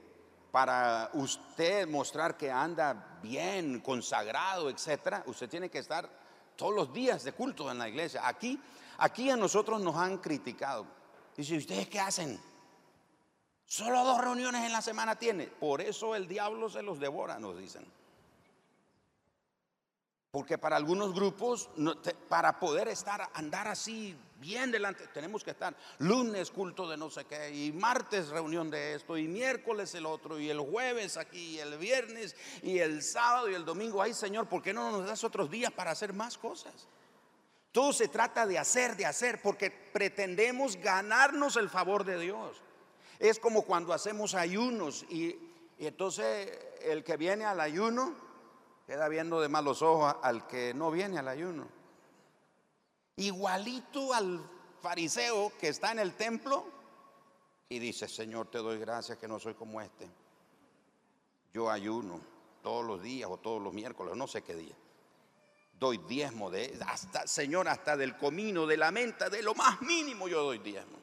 para 0.51 1.10
usted 1.13 1.88
mostrar 1.88 2.36
que 2.36 2.51
anda 2.51 3.19
bien, 3.23 3.80
consagrado, 3.80 4.69
etcétera, 4.69 5.23
usted 5.25 5.49
tiene 5.49 5.69
que 5.69 5.80
estar 5.80 6.10
todos 6.56 6.75
los 6.75 6.93
días 6.93 7.23
de 7.23 7.32
culto 7.32 7.71
en 7.71 7.77
la 7.77 7.88
iglesia. 7.88 8.27
Aquí, 8.27 8.60
aquí 8.97 9.30
a 9.30 9.38
nosotros 9.38 9.82
nos 9.82 9.95
han 9.95 10.17
criticado. 10.17 10.86
Dice, 11.36 11.58
¿ustedes 11.58 11.88
qué 11.88 11.99
hacen? 11.99 12.39
Solo 13.72 14.04
dos 14.04 14.20
reuniones 14.20 14.66
en 14.66 14.74
la 14.74 14.82
semana 14.82 15.16
tiene. 15.16 15.48
Por 15.48 15.80
eso 15.80 16.14
el 16.14 16.28
diablo 16.28 16.70
se 16.70 16.84
los 16.84 17.00
devora, 17.00 17.40
nos 17.40 17.58
dicen. 17.58 17.86
Porque 20.30 20.58
para 20.58 20.76
algunos 20.76 21.16
grupos, 21.16 21.70
para 22.28 22.60
poder 22.60 22.90
estar, 22.90 23.30
andar 23.34 23.70
así 23.70 24.14
bien 24.42 24.72
delante, 24.72 25.08
tenemos 25.14 25.42
que 25.42 25.52
estar 25.52 25.74
lunes 26.00 26.52
culto 26.52 26.86
de 26.90 26.98
no 26.98 27.10
sé 27.10 27.24
qué, 27.24 27.50
y 27.56 27.72
martes 27.72 28.28
reunión 28.28 28.70
de 28.70 28.96
esto, 28.96 29.18
y 29.18 29.30
miércoles 29.30 29.96
el 29.96 30.06
otro, 30.06 30.38
y 30.38 30.50
el 30.50 30.60
jueves 30.60 31.16
aquí, 31.16 31.52
y 31.52 31.60
el 31.60 31.78
viernes, 31.78 32.36
y 32.64 32.80
el 32.80 33.02
sábado 33.02 33.50
y 33.50 33.54
el 33.54 33.64
domingo. 33.64 34.02
Ay 34.02 34.14
Señor, 34.14 34.50
¿por 34.50 34.62
qué 34.62 34.74
no 34.74 34.92
nos 34.92 35.06
das 35.06 35.24
otros 35.24 35.50
días 35.50 35.72
para 35.72 35.92
hacer 35.92 36.12
más 36.12 36.38
cosas? 36.38 36.74
Todo 37.72 37.94
se 37.94 38.10
trata 38.10 38.46
de 38.46 38.60
hacer, 38.60 38.98
de 38.98 39.06
hacer, 39.06 39.42
porque 39.42 39.72
pretendemos 39.72 40.76
ganarnos 40.76 41.56
el 41.56 41.70
favor 41.70 42.04
de 42.04 42.20
Dios. 42.20 42.62
Es 43.22 43.38
como 43.38 43.62
cuando 43.62 43.94
hacemos 43.94 44.34
ayunos 44.34 45.04
y, 45.04 45.38
entonces 45.78 46.58
el 46.82 47.04
que 47.04 47.18
viene 47.18 47.46
al 47.46 47.60
ayuno 47.60 48.16
queda 48.88 49.08
viendo 49.10 49.40
de 49.40 49.48
malos 49.48 49.84
ojos 49.84 50.16
al 50.24 50.48
que 50.48 50.74
no 50.74 50.90
viene 50.90 51.20
al 51.20 51.28
ayuno. 51.28 51.68
Igualito 53.18 54.12
al 54.12 54.44
fariseo 54.82 55.54
que 55.60 55.68
está 55.68 55.92
en 55.92 56.00
el 56.00 56.16
templo 56.16 56.66
y 57.70 57.78
dice, 57.78 58.08
Señor, 58.08 58.48
te 58.48 58.58
doy 58.58 58.80
gracias 58.80 59.20
que 59.20 59.28
no 59.28 59.40
soy 59.40 59.54
como 59.54 59.80
este. 59.80 60.10
Yo 61.54 61.70
ayuno 61.70 62.20
todos 62.64 62.84
los 62.84 63.04
días 63.04 63.30
o 63.30 63.38
todos 63.38 63.62
los 63.62 63.72
miércoles, 63.72 64.16
no 64.16 64.26
sé 64.26 64.42
qué 64.42 64.56
día. 64.56 64.76
Doy 65.80 66.00
diezmo 66.00 66.50
de, 66.50 66.76
hasta, 66.88 67.28
Señor, 67.28 67.68
hasta 67.68 67.96
del 67.96 68.18
comino, 68.18 68.66
de 68.66 68.78
la 68.78 68.92
menta, 68.92 69.30
de 69.30 69.44
lo 69.44 69.54
más 69.54 69.80
mínimo 69.84 70.28
yo 70.28 70.42
doy 70.42 70.58
diezmo. 70.58 71.01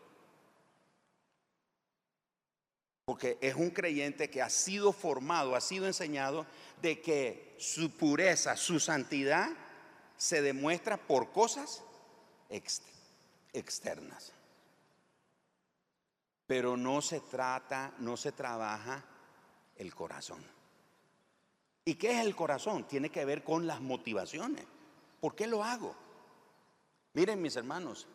Porque 3.08 3.38
es 3.40 3.54
un 3.54 3.70
creyente 3.70 4.28
que 4.28 4.42
ha 4.42 4.50
sido 4.50 4.92
formado, 4.92 5.56
ha 5.56 5.62
sido 5.62 5.86
enseñado 5.86 6.44
de 6.82 7.00
que 7.00 7.54
su 7.56 7.90
pureza, 7.92 8.54
su 8.54 8.78
santidad 8.78 9.48
se 10.18 10.42
demuestra 10.42 10.98
por 10.98 11.32
cosas 11.32 11.82
externas. 13.54 14.34
Pero 16.46 16.76
no 16.76 17.00
se 17.00 17.20
trata, 17.20 17.94
no 17.96 18.18
se 18.18 18.32
trabaja 18.32 19.02
el 19.76 19.94
corazón. 19.94 20.44
¿Y 21.86 21.94
qué 21.94 22.10
es 22.10 22.26
el 22.26 22.36
corazón? 22.36 22.86
Tiene 22.86 23.08
que 23.08 23.24
ver 23.24 23.42
con 23.42 23.66
las 23.66 23.80
motivaciones. 23.80 24.66
¿Por 25.18 25.34
qué 25.34 25.46
lo 25.46 25.64
hago? 25.64 25.96
Miren 27.14 27.40
mis 27.40 27.56
hermanos, 27.56 28.06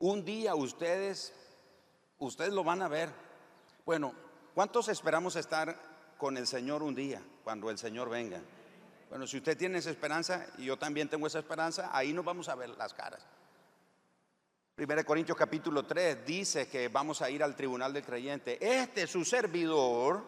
un 0.00 0.24
día 0.24 0.56
ustedes, 0.56 1.32
ustedes 2.18 2.52
lo 2.52 2.64
van 2.64 2.82
a 2.82 2.88
ver 2.88 3.25
bueno, 3.86 4.12
¿cuántos 4.52 4.88
esperamos 4.88 5.36
estar 5.36 5.80
con 6.18 6.36
el 6.36 6.46
Señor 6.46 6.82
un 6.82 6.94
día, 6.94 7.22
cuando 7.44 7.70
el 7.70 7.78
Señor 7.78 8.10
venga? 8.10 8.40
Bueno, 9.08 9.28
si 9.28 9.36
usted 9.36 9.56
tiene 9.56 9.78
esa 9.78 9.90
esperanza 9.90 10.44
y 10.58 10.64
yo 10.64 10.76
también 10.76 11.08
tengo 11.08 11.28
esa 11.28 11.38
esperanza, 11.38 11.90
ahí 11.92 12.12
nos 12.12 12.24
vamos 12.24 12.48
a 12.48 12.56
ver 12.56 12.70
las 12.70 12.92
caras. 12.92 13.24
1 14.76 15.04
Corintios 15.06 15.38
capítulo 15.38 15.86
3 15.86 16.26
dice 16.26 16.68
que 16.68 16.88
vamos 16.88 17.22
a 17.22 17.30
ir 17.30 17.42
al 17.44 17.54
tribunal 17.54 17.92
del 17.92 18.04
creyente. 18.04 18.58
Este 18.60 19.06
su 19.06 19.24
servidor, 19.24 20.24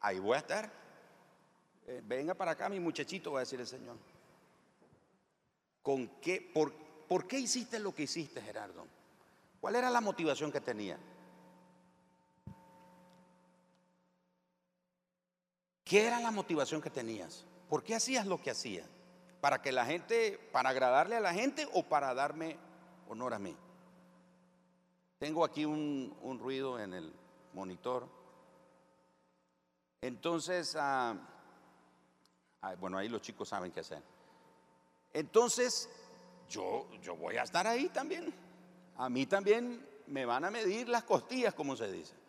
ahí 0.00 0.18
voy 0.18 0.34
a 0.34 0.40
estar. 0.40 0.70
Eh, 1.86 2.02
venga 2.04 2.34
para 2.34 2.50
acá, 2.50 2.68
mi 2.68 2.80
muchachito, 2.80 3.32
va 3.32 3.38
a 3.38 3.44
decir 3.44 3.60
el 3.60 3.66
Señor. 3.66 3.96
¿Con 5.82 6.08
qué, 6.20 6.50
por, 6.52 6.72
¿Por 7.06 7.28
qué 7.28 7.38
hiciste 7.38 7.78
lo 7.78 7.94
que 7.94 8.02
hiciste, 8.02 8.42
Gerardo? 8.42 8.84
¿Cuál 9.60 9.76
era 9.76 9.88
la 9.88 10.00
motivación 10.00 10.50
que 10.50 10.60
tenía? 10.60 10.98
¿Qué 15.86 16.04
era 16.04 16.18
la 16.18 16.32
motivación 16.32 16.82
que 16.82 16.90
tenías? 16.90 17.44
¿Por 17.68 17.84
qué 17.84 17.94
hacías 17.94 18.26
lo 18.26 18.42
que 18.42 18.50
hacías? 18.50 18.88
¿Para 19.40 19.62
que 19.62 19.70
la 19.70 19.86
gente, 19.86 20.36
para 20.50 20.70
agradarle 20.70 21.14
a 21.14 21.20
la 21.20 21.32
gente 21.32 21.68
o 21.74 21.84
para 21.84 22.12
darme 22.12 22.56
honor 23.08 23.34
a 23.34 23.38
mí? 23.38 23.56
Tengo 25.20 25.44
aquí 25.44 25.64
un, 25.64 26.38
ruido 26.40 26.80
en 26.80 26.92
el 26.92 27.14
monitor. 27.52 28.08
Entonces, 30.00 30.76
ah, 30.76 31.14
bueno, 32.80 32.98
ahí 32.98 33.08
los 33.08 33.22
chicos 33.22 33.48
saben 33.48 33.70
qué 33.70 33.78
hacer. 33.78 34.02
Entonces, 35.12 35.88
yo, 36.48 36.88
yo 37.00 37.14
voy 37.14 37.36
a 37.36 37.44
estar 37.44 37.64
ahí 37.64 37.90
también. 37.90 38.34
A 38.96 39.08
mí 39.08 39.24
también 39.26 39.88
me 40.08 40.26
van 40.26 40.44
a 40.44 40.50
medir 40.50 40.88
las 40.88 41.04
costillas, 41.04 41.54
como 41.54 41.76
se 41.76 41.92
dice. 41.92 42.25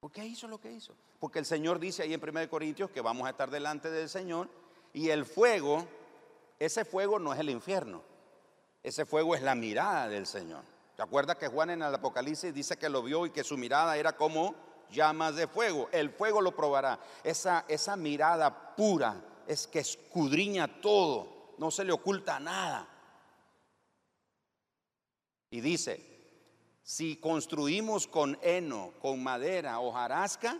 ¿Por 0.00 0.12
qué 0.12 0.24
hizo 0.24 0.46
lo 0.46 0.60
que 0.60 0.70
hizo? 0.70 0.94
Porque 1.18 1.40
el 1.40 1.46
Señor 1.46 1.78
dice 1.78 2.02
ahí 2.02 2.14
en 2.14 2.22
1 2.22 2.48
Corintios 2.48 2.90
que 2.90 3.00
vamos 3.00 3.26
a 3.26 3.30
estar 3.30 3.50
delante 3.50 3.90
del 3.90 4.08
Señor 4.08 4.48
y 4.92 5.10
el 5.10 5.24
fuego, 5.24 5.86
ese 6.58 6.84
fuego 6.84 7.18
no 7.18 7.32
es 7.32 7.40
el 7.40 7.50
infierno, 7.50 8.02
ese 8.82 9.04
fuego 9.04 9.34
es 9.34 9.42
la 9.42 9.54
mirada 9.54 10.08
del 10.08 10.26
Señor. 10.26 10.62
¿Te 10.96 11.02
acuerdas 11.02 11.36
que 11.36 11.48
Juan 11.48 11.70
en 11.70 11.82
el 11.82 11.94
Apocalipsis 11.94 12.54
dice 12.54 12.76
que 12.76 12.88
lo 12.88 13.02
vio 13.02 13.26
y 13.26 13.30
que 13.30 13.44
su 13.44 13.56
mirada 13.56 13.96
era 13.96 14.16
como 14.16 14.54
llamas 14.90 15.34
de 15.36 15.46
fuego? 15.46 15.88
El 15.92 16.10
fuego 16.10 16.40
lo 16.40 16.54
probará. 16.54 16.98
Esa, 17.22 17.64
esa 17.68 17.96
mirada 17.96 18.74
pura 18.76 19.20
es 19.46 19.66
que 19.66 19.80
escudriña 19.80 20.80
todo, 20.80 21.54
no 21.58 21.70
se 21.70 21.84
le 21.84 21.92
oculta 21.92 22.38
nada. 22.38 22.88
Y 25.50 25.60
dice, 25.60 26.07
si 26.88 27.16
construimos 27.16 28.06
con 28.06 28.38
heno, 28.40 28.94
con 29.02 29.22
madera 29.22 29.78
o 29.78 29.92
jarasca, 29.92 30.58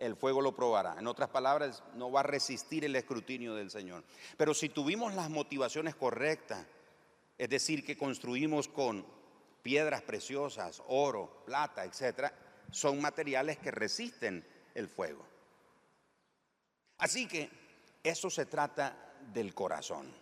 el 0.00 0.16
fuego 0.16 0.42
lo 0.42 0.52
probará. 0.52 0.96
En 0.98 1.06
otras 1.06 1.28
palabras, 1.28 1.84
no 1.94 2.10
va 2.10 2.20
a 2.20 2.24
resistir 2.24 2.84
el 2.84 2.96
escrutinio 2.96 3.54
del 3.54 3.70
Señor. 3.70 4.02
Pero 4.36 4.52
si 4.52 4.68
tuvimos 4.68 5.14
las 5.14 5.30
motivaciones 5.30 5.94
correctas, 5.94 6.66
es 7.38 7.48
decir, 7.48 7.84
que 7.84 7.96
construimos 7.96 8.66
con 8.66 9.06
piedras 9.62 10.02
preciosas, 10.02 10.82
oro, 10.88 11.44
plata, 11.46 11.84
etcétera, 11.84 12.34
son 12.72 13.00
materiales 13.00 13.56
que 13.58 13.70
resisten 13.70 14.44
el 14.74 14.88
fuego. 14.88 15.24
Así 16.98 17.28
que 17.28 17.48
eso 18.02 18.28
se 18.28 18.46
trata 18.46 19.14
del 19.32 19.54
corazón. 19.54 20.12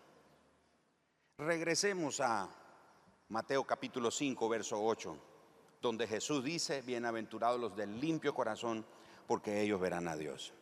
Regresemos 1.39 2.21
a 2.21 2.51
Mateo 3.33 3.65
capítulo 3.65 4.11
5, 4.11 4.47
verso 4.47 4.79
8, 4.79 5.17
donde 5.81 6.07
Jesús 6.07 6.45
dice, 6.45 6.83
bienaventurados 6.83 7.59
los 7.59 7.75
del 7.75 7.99
limpio 7.99 8.35
corazón, 8.35 8.85
porque 9.27 9.63
ellos 9.63 9.81
verán 9.81 10.07
a 10.07 10.17
Dios. 10.17 10.53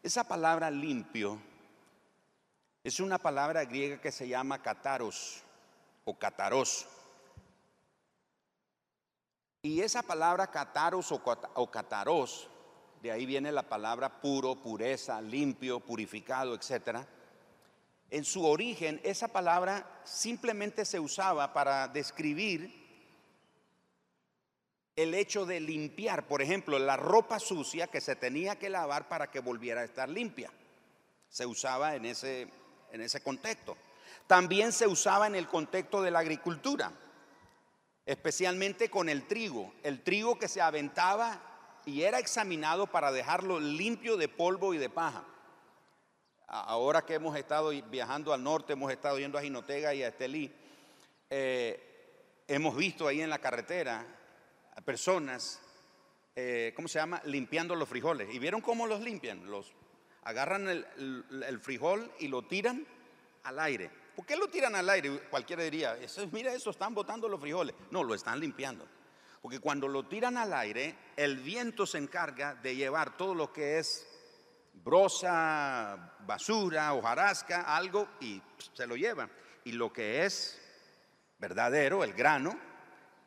Esa 0.00 0.22
palabra 0.22 0.70
limpio 0.70 1.40
es 2.84 3.00
una 3.00 3.18
palabra 3.18 3.64
griega 3.64 4.00
que 4.00 4.12
se 4.12 4.28
llama 4.28 4.62
kataros 4.62 5.42
o 6.04 6.16
kataros. 6.16 6.86
Y 9.62 9.80
esa 9.80 10.04
palabra 10.04 10.52
kataros 10.52 11.10
o 11.10 11.68
kataros, 11.68 12.48
de 13.02 13.10
ahí 13.10 13.26
viene 13.26 13.50
la 13.50 13.68
palabra 13.68 14.20
puro, 14.20 14.54
pureza, 14.54 15.20
limpio, 15.20 15.80
purificado, 15.80 16.54
etcétera. 16.54 17.04
En 18.14 18.24
su 18.24 18.46
origen, 18.46 19.00
esa 19.02 19.26
palabra 19.26 20.00
simplemente 20.04 20.84
se 20.84 21.00
usaba 21.00 21.52
para 21.52 21.88
describir 21.88 22.72
el 24.94 25.14
hecho 25.14 25.44
de 25.46 25.58
limpiar, 25.58 26.28
por 26.28 26.40
ejemplo, 26.40 26.78
la 26.78 26.96
ropa 26.96 27.40
sucia 27.40 27.88
que 27.88 28.00
se 28.00 28.14
tenía 28.14 28.56
que 28.56 28.70
lavar 28.70 29.08
para 29.08 29.32
que 29.32 29.40
volviera 29.40 29.80
a 29.80 29.84
estar 29.84 30.08
limpia. 30.08 30.52
Se 31.28 31.44
usaba 31.44 31.96
en 31.96 32.04
ese, 32.04 32.46
en 32.92 33.00
ese 33.00 33.20
contexto. 33.20 33.76
También 34.28 34.70
se 34.70 34.86
usaba 34.86 35.26
en 35.26 35.34
el 35.34 35.48
contexto 35.48 36.00
de 36.00 36.12
la 36.12 36.20
agricultura, 36.20 36.92
especialmente 38.06 38.90
con 38.90 39.08
el 39.08 39.26
trigo. 39.26 39.74
El 39.82 40.04
trigo 40.04 40.38
que 40.38 40.46
se 40.46 40.60
aventaba 40.60 41.40
y 41.84 42.02
era 42.02 42.20
examinado 42.20 42.86
para 42.86 43.10
dejarlo 43.10 43.58
limpio 43.58 44.16
de 44.16 44.28
polvo 44.28 44.72
y 44.72 44.78
de 44.78 44.88
paja. 44.88 45.24
Ahora 46.46 47.02
que 47.02 47.14
hemos 47.14 47.36
estado 47.36 47.70
viajando 47.90 48.32
al 48.32 48.42
norte, 48.42 48.74
hemos 48.74 48.92
estado 48.92 49.18
yendo 49.18 49.38
a 49.38 49.42
Jinotega 49.42 49.94
y 49.94 50.02
a 50.02 50.08
Estelí, 50.08 50.52
eh, 51.30 52.42
hemos 52.46 52.76
visto 52.76 53.08
ahí 53.08 53.20
en 53.20 53.30
la 53.30 53.38
carretera 53.38 54.06
a 54.76 54.80
personas, 54.82 55.60
eh, 56.36 56.72
¿cómo 56.76 56.88
se 56.88 56.98
llama? 56.98 57.20
Limpiando 57.24 57.74
los 57.74 57.88
frijoles. 57.88 58.32
¿Y 58.34 58.38
vieron 58.38 58.60
cómo 58.60 58.86
los 58.86 59.00
limpian? 59.00 59.50
Los 59.50 59.72
agarran 60.24 60.68
el, 60.68 61.60
frijol 61.60 62.10
y 62.18 62.28
lo 62.28 62.42
tiran 62.42 62.86
al 63.44 63.58
aire. 63.60 63.90
¿Por 64.16 64.26
qué 64.26 64.36
lo 64.36 64.48
tiran 64.48 64.74
al 64.74 64.88
aire? 64.90 65.18
Cualquiera 65.30 65.62
diría, 65.62 65.98
mira 66.32 66.52
eso, 66.52 66.70
están 66.70 66.94
botando 66.94 67.28
los 67.28 67.40
frijoles. 67.40 67.74
No, 67.90 68.04
lo 68.04 68.14
están 68.14 68.40
limpiando. 68.40 68.86
Porque 69.42 69.60
cuando 69.60 69.88
lo 69.88 70.06
tiran 70.06 70.36
al 70.36 70.52
aire, 70.52 70.94
el 71.16 71.38
viento 71.38 71.86
se 71.86 71.98
encarga 71.98 72.54
de 72.54 72.76
llevar 72.76 73.16
todo 73.16 73.34
lo 73.34 73.52
que 73.52 73.78
es 73.78 74.06
brosa, 74.84 76.14
basura, 76.26 76.92
hojarasca, 76.92 77.62
algo, 77.74 78.08
y 78.20 78.40
se 78.74 78.86
lo 78.86 78.96
lleva. 78.96 79.28
Y 79.64 79.72
lo 79.72 79.92
que 79.92 80.24
es 80.24 80.60
verdadero, 81.38 82.04
el 82.04 82.12
grano, 82.12 82.58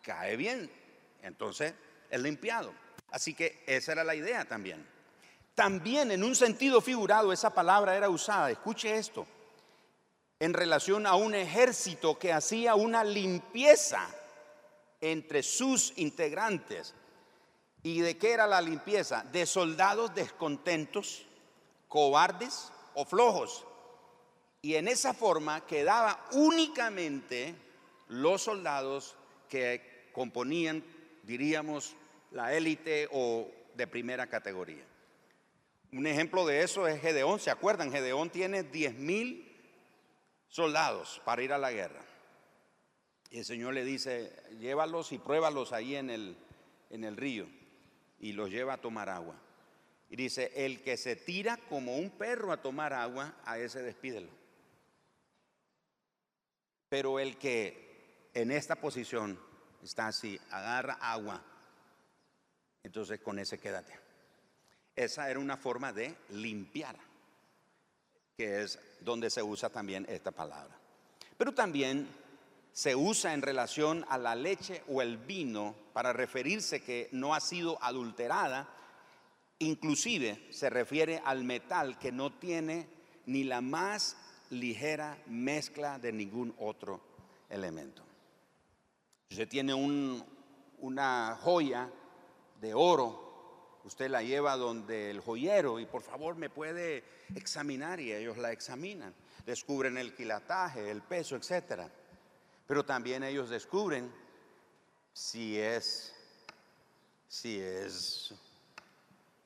cae 0.03 0.37
bien. 0.37 0.71
Entonces 1.21 1.73
es 2.09 2.21
limpiado. 2.21 2.73
Así 3.09 3.33
que 3.33 3.63
esa 3.65 3.93
era 3.93 4.03
la 4.03 4.15
idea 4.15 4.45
también. 4.45 4.85
También 5.55 6.11
en 6.11 6.23
un 6.23 6.35
sentido 6.35 6.81
figurado 6.81 7.33
esa 7.33 7.49
palabra 7.49 7.97
era 7.97 8.09
usada, 8.09 8.51
escuche 8.51 8.95
esto, 8.95 9.25
en 10.39 10.53
relación 10.53 11.07
a 11.07 11.15
un 11.15 11.33
ejército 11.33 12.19
que 12.19 12.31
hacía 12.31 12.75
una 12.75 13.03
limpieza 13.03 14.07
entre 15.01 15.41
sus 15.41 15.93
integrantes. 15.97 16.93
¿Y 17.81 18.01
de 18.01 18.17
qué 18.17 18.33
era 18.33 18.45
la 18.45 18.61
limpieza? 18.61 19.23
De 19.31 19.45
soldados 19.47 20.13
descontentos, 20.13 21.25
cobardes 21.87 22.71
o 22.93 23.05
flojos. 23.05 23.65
Y 24.61 24.75
en 24.75 24.87
esa 24.87 25.13
forma 25.13 25.65
quedaba 25.65 26.25
únicamente 26.31 27.55
los 28.07 28.41
soldados 28.41 29.15
que 29.49 30.09
componían 30.13 30.83
diríamos, 31.27 31.93
la 32.31 32.55
élite 32.55 33.07
o 33.11 33.51
de 33.75 33.85
primera 33.85 34.27
categoría. 34.27 34.83
Un 35.91 36.07
ejemplo 36.07 36.45
de 36.45 36.63
eso 36.63 36.87
es 36.87 37.01
Gedeón, 37.01 37.39
¿se 37.39 37.51
acuerdan? 37.51 37.91
Gedeón 37.91 38.29
tiene 38.29 38.63
10 38.63 38.95
mil 38.95 39.45
soldados 40.47 41.21
para 41.25 41.43
ir 41.43 41.53
a 41.53 41.57
la 41.57 41.71
guerra. 41.71 42.01
Y 43.29 43.39
el 43.39 43.45
Señor 43.45 43.73
le 43.73 43.83
dice, 43.83 44.33
llévalos 44.57 45.11
y 45.11 45.17
pruébalos 45.17 45.73
ahí 45.73 45.95
en 45.95 46.09
el, 46.09 46.37
en 46.89 47.03
el 47.03 47.17
río. 47.17 47.45
Y 48.19 48.31
los 48.31 48.49
lleva 48.49 48.73
a 48.73 48.81
tomar 48.81 49.09
agua. 49.09 49.35
Y 50.09 50.15
dice, 50.15 50.51
el 50.55 50.81
que 50.81 50.97
se 50.97 51.15
tira 51.15 51.57
como 51.57 51.97
un 51.97 52.11
perro 52.11 52.51
a 52.51 52.61
tomar 52.61 52.93
agua, 52.93 53.35
a 53.45 53.57
ese 53.59 53.81
despídelo. 53.81 54.29
Pero 56.89 57.19
el 57.19 57.37
que 57.37 58.29
en 58.33 58.51
esta 58.51 58.75
posición 58.75 59.39
está 59.83 60.07
así, 60.07 60.39
agarra 60.51 60.93
agua. 61.01 61.43
Entonces 62.83 63.19
con 63.19 63.39
ese 63.39 63.57
quédate. 63.57 63.93
Esa 64.95 65.29
era 65.29 65.39
una 65.39 65.57
forma 65.57 65.91
de 65.91 66.15
limpiar, 66.29 66.95
que 68.35 68.63
es 68.63 68.79
donde 69.01 69.29
se 69.29 69.43
usa 69.43 69.69
también 69.69 70.05
esta 70.09 70.31
palabra. 70.31 70.75
Pero 71.37 71.53
también 71.53 72.07
se 72.71 72.95
usa 72.95 73.33
en 73.33 73.41
relación 73.41 74.05
a 74.09 74.17
la 74.17 74.35
leche 74.35 74.83
o 74.87 75.01
el 75.01 75.17
vino 75.17 75.75
para 75.93 76.13
referirse 76.13 76.83
que 76.83 77.09
no 77.11 77.33
ha 77.33 77.39
sido 77.39 77.81
adulterada. 77.83 78.69
Inclusive 79.59 80.47
se 80.51 80.69
refiere 80.69 81.21
al 81.23 81.43
metal 81.43 81.97
que 81.97 82.11
no 82.11 82.33
tiene 82.33 82.87
ni 83.25 83.43
la 83.43 83.61
más 83.61 84.15
ligera 84.51 85.17
mezcla 85.27 85.99
de 85.99 86.11
ningún 86.11 86.55
otro 86.59 87.01
elemento. 87.49 88.03
Usted 89.29 89.47
tiene 89.47 89.73
una 89.73 91.37
joya 91.41 91.89
de 92.61 92.73
oro, 92.73 93.79
usted 93.83 94.09
la 94.09 94.21
lleva 94.21 94.55
donde 94.55 95.09
el 95.09 95.21
joyero 95.21 95.79
y 95.79 95.85
por 95.85 96.01
favor 96.01 96.35
me 96.35 96.49
puede 96.49 97.03
examinar 97.35 97.99
y 97.99 98.13
ellos 98.13 98.37
la 98.37 98.51
examinan. 98.51 99.13
Descubren 99.45 99.97
el 99.97 100.13
quilataje, 100.13 100.89
el 100.89 101.01
peso, 101.01 101.35
etc. 101.35 101.89
Pero 102.67 102.85
también 102.85 103.23
ellos 103.23 103.49
descubren 103.49 104.11
si 105.13 105.57
es, 105.57 106.13
si 107.27 107.59
es, 107.59 108.33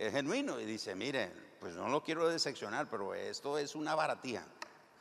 es 0.01 0.13
genuino 0.13 0.59
y 0.59 0.65
dice, 0.65 0.95
mire, 0.95 1.31
pues 1.59 1.75
no 1.75 1.87
lo 1.87 2.03
quiero 2.03 2.27
decepcionar, 2.27 2.89
pero 2.89 3.13
esto 3.13 3.59
es 3.59 3.75
una 3.75 3.93
baratía. 3.93 4.43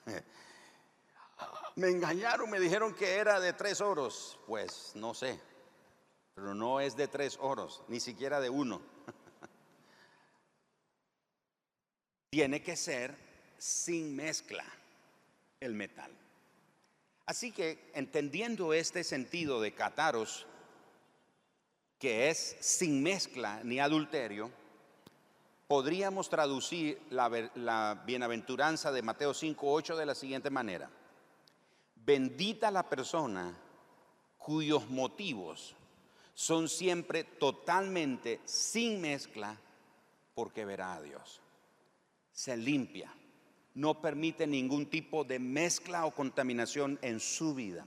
Me 1.76 1.88
engañaron, 1.88 2.50
me 2.50 2.60
dijeron 2.60 2.94
que 2.94 3.16
era 3.16 3.40
de 3.40 3.54
tres 3.54 3.80
oros. 3.80 4.38
Pues 4.46 4.92
no 4.96 5.14
sé, 5.14 5.40
pero 6.34 6.54
no 6.54 6.80
es 6.80 6.96
de 6.96 7.08
tres 7.08 7.38
oros, 7.40 7.82
ni 7.88 7.98
siquiera 7.98 8.40
de 8.40 8.50
uno. 8.50 8.82
Tiene 12.30 12.62
que 12.62 12.76
ser 12.76 13.16
sin 13.56 14.14
mezcla 14.14 14.66
el 15.60 15.72
metal. 15.72 16.14
Así 17.24 17.52
que 17.52 17.90
entendiendo 17.94 18.74
este 18.74 19.02
sentido 19.02 19.62
de 19.62 19.72
cataros, 19.72 20.46
que 21.98 22.28
es 22.28 22.58
sin 22.60 23.02
mezcla 23.02 23.62
ni 23.64 23.80
adulterio, 23.80 24.50
podríamos 25.70 26.28
traducir 26.28 27.00
la, 27.10 28.02
bienaventuranza 28.04 28.90
de 28.90 29.02
Mateo 29.02 29.30
5.8 29.30 29.94
de 29.94 30.04
la 30.04 30.16
siguiente 30.16 30.50
manera. 30.50 30.90
Bendita 31.94 32.72
la 32.72 32.88
persona 32.88 33.56
cuyos 34.36 34.90
motivos 34.90 35.76
son 36.34 36.68
siempre 36.68 37.22
totalmente 37.22 38.40
sin 38.46 39.00
mezcla, 39.00 39.56
porque 40.34 40.64
verá 40.64 40.94
a 40.94 41.02
Dios. 41.02 41.40
Se 42.32 42.56
limpia, 42.56 43.14
no 43.74 44.00
permite 44.00 44.48
ningún 44.48 44.86
tipo 44.86 45.22
de 45.22 45.38
mezcla 45.38 46.04
o 46.04 46.12
contaminación 46.12 46.98
en 47.00 47.20
su 47.20 47.54
vida, 47.54 47.86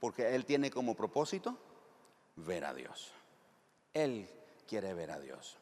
porque 0.00 0.34
Él 0.34 0.44
tiene 0.44 0.70
como 0.70 0.94
propósito 0.94 1.56
ver 2.36 2.66
a 2.66 2.74
Dios. 2.74 3.10
Él 3.94 4.28
quiere 4.68 4.92
ver 4.92 5.12
a 5.12 5.18
Dios. 5.18 5.61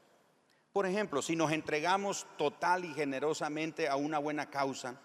Por 0.73 0.87
ejemplo, 0.87 1.21
si 1.21 1.35
nos 1.35 1.51
entregamos 1.51 2.27
total 2.39 2.85
y 2.85 2.95
generosamente 2.95 3.89
a 3.89 3.97
una 3.97 4.19
buena 4.19 4.51
causa, 4.51 5.01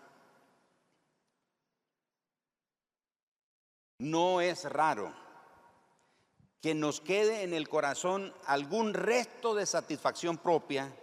no 3.99 4.41
es 4.41 4.65
raro 4.65 5.13
que 6.61 6.75
nos 6.75 7.01
quede 7.01 7.43
en 7.43 7.53
el 7.53 7.69
corazón 7.69 8.33
algún 8.45 8.93
resto 8.93 9.55
de 9.55 9.65
satisfacción 9.65 10.37
propia, 10.37 10.95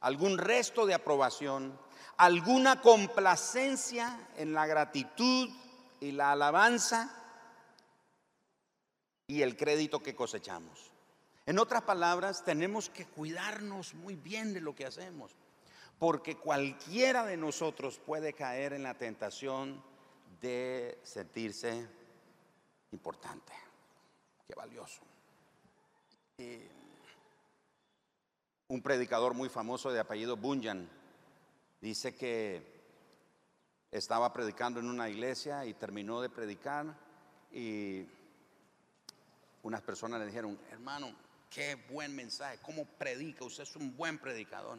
algún 0.00 0.38
resto 0.38 0.86
de 0.86 0.94
aprobación, 0.94 1.78
alguna 2.16 2.80
complacencia 2.80 4.28
en 4.36 4.52
la 4.52 4.66
gratitud 4.66 5.48
y 6.00 6.12
la 6.12 6.32
alabanza 6.32 7.16
y 9.26 9.42
el 9.42 9.56
crédito 9.56 10.02
que 10.02 10.14
cosechamos. 10.14 10.89
En 11.50 11.58
otras 11.58 11.82
palabras, 11.82 12.44
tenemos 12.44 12.90
que 12.90 13.06
cuidarnos 13.06 13.92
muy 13.94 14.14
bien 14.14 14.54
de 14.54 14.60
lo 14.60 14.72
que 14.72 14.86
hacemos, 14.86 15.34
porque 15.98 16.36
cualquiera 16.36 17.26
de 17.26 17.36
nosotros 17.36 17.98
puede 17.98 18.34
caer 18.34 18.72
en 18.72 18.84
la 18.84 18.96
tentación 18.96 19.82
de 20.40 21.00
sentirse 21.02 21.88
importante, 22.92 23.52
qué 24.46 24.54
valioso. 24.54 25.02
un 28.68 28.80
predicador 28.80 29.34
muy 29.34 29.48
famoso 29.48 29.90
de 29.90 29.98
apellido 29.98 30.36
Bunyan 30.36 30.88
dice 31.80 32.14
que 32.14 32.62
estaba 33.90 34.32
predicando 34.32 34.78
en 34.78 34.88
una 34.88 35.10
iglesia 35.10 35.66
y 35.66 35.74
terminó 35.74 36.20
de 36.20 36.30
predicar 36.30 36.96
y 37.50 38.06
unas 39.64 39.82
personas 39.82 40.20
le 40.20 40.26
dijeron, 40.26 40.56
hermano, 40.70 41.12
qué 41.50 41.74
buen 41.90 42.14
mensaje, 42.14 42.58
cómo 42.62 42.84
predica, 42.84 43.44
usted 43.44 43.64
es 43.64 43.76
un 43.76 43.96
buen 43.96 44.18
predicador. 44.18 44.78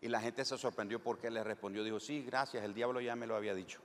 Y 0.00 0.08
la 0.08 0.20
gente 0.20 0.44
se 0.44 0.58
sorprendió 0.58 1.00
porque 1.00 1.30
le 1.30 1.44
respondió, 1.44 1.84
dijo, 1.84 2.00
sí, 2.00 2.22
gracias, 2.22 2.64
el 2.64 2.74
diablo 2.74 3.00
ya 3.00 3.14
me 3.14 3.26
lo 3.26 3.36
había 3.36 3.54
dicho. 3.54 3.80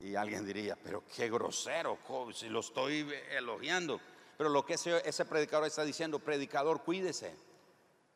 Y 0.00 0.14
alguien 0.14 0.44
diría, 0.44 0.76
pero 0.76 1.02
qué 1.16 1.30
grosero, 1.30 1.98
si 2.34 2.48
lo 2.48 2.60
estoy 2.60 3.10
elogiando. 3.30 4.00
Pero 4.36 4.50
lo 4.50 4.64
que 4.64 4.74
ese, 4.74 5.02
ese 5.08 5.24
predicador 5.24 5.66
está 5.66 5.82
diciendo, 5.82 6.20
predicador, 6.20 6.84
cuídese, 6.84 7.34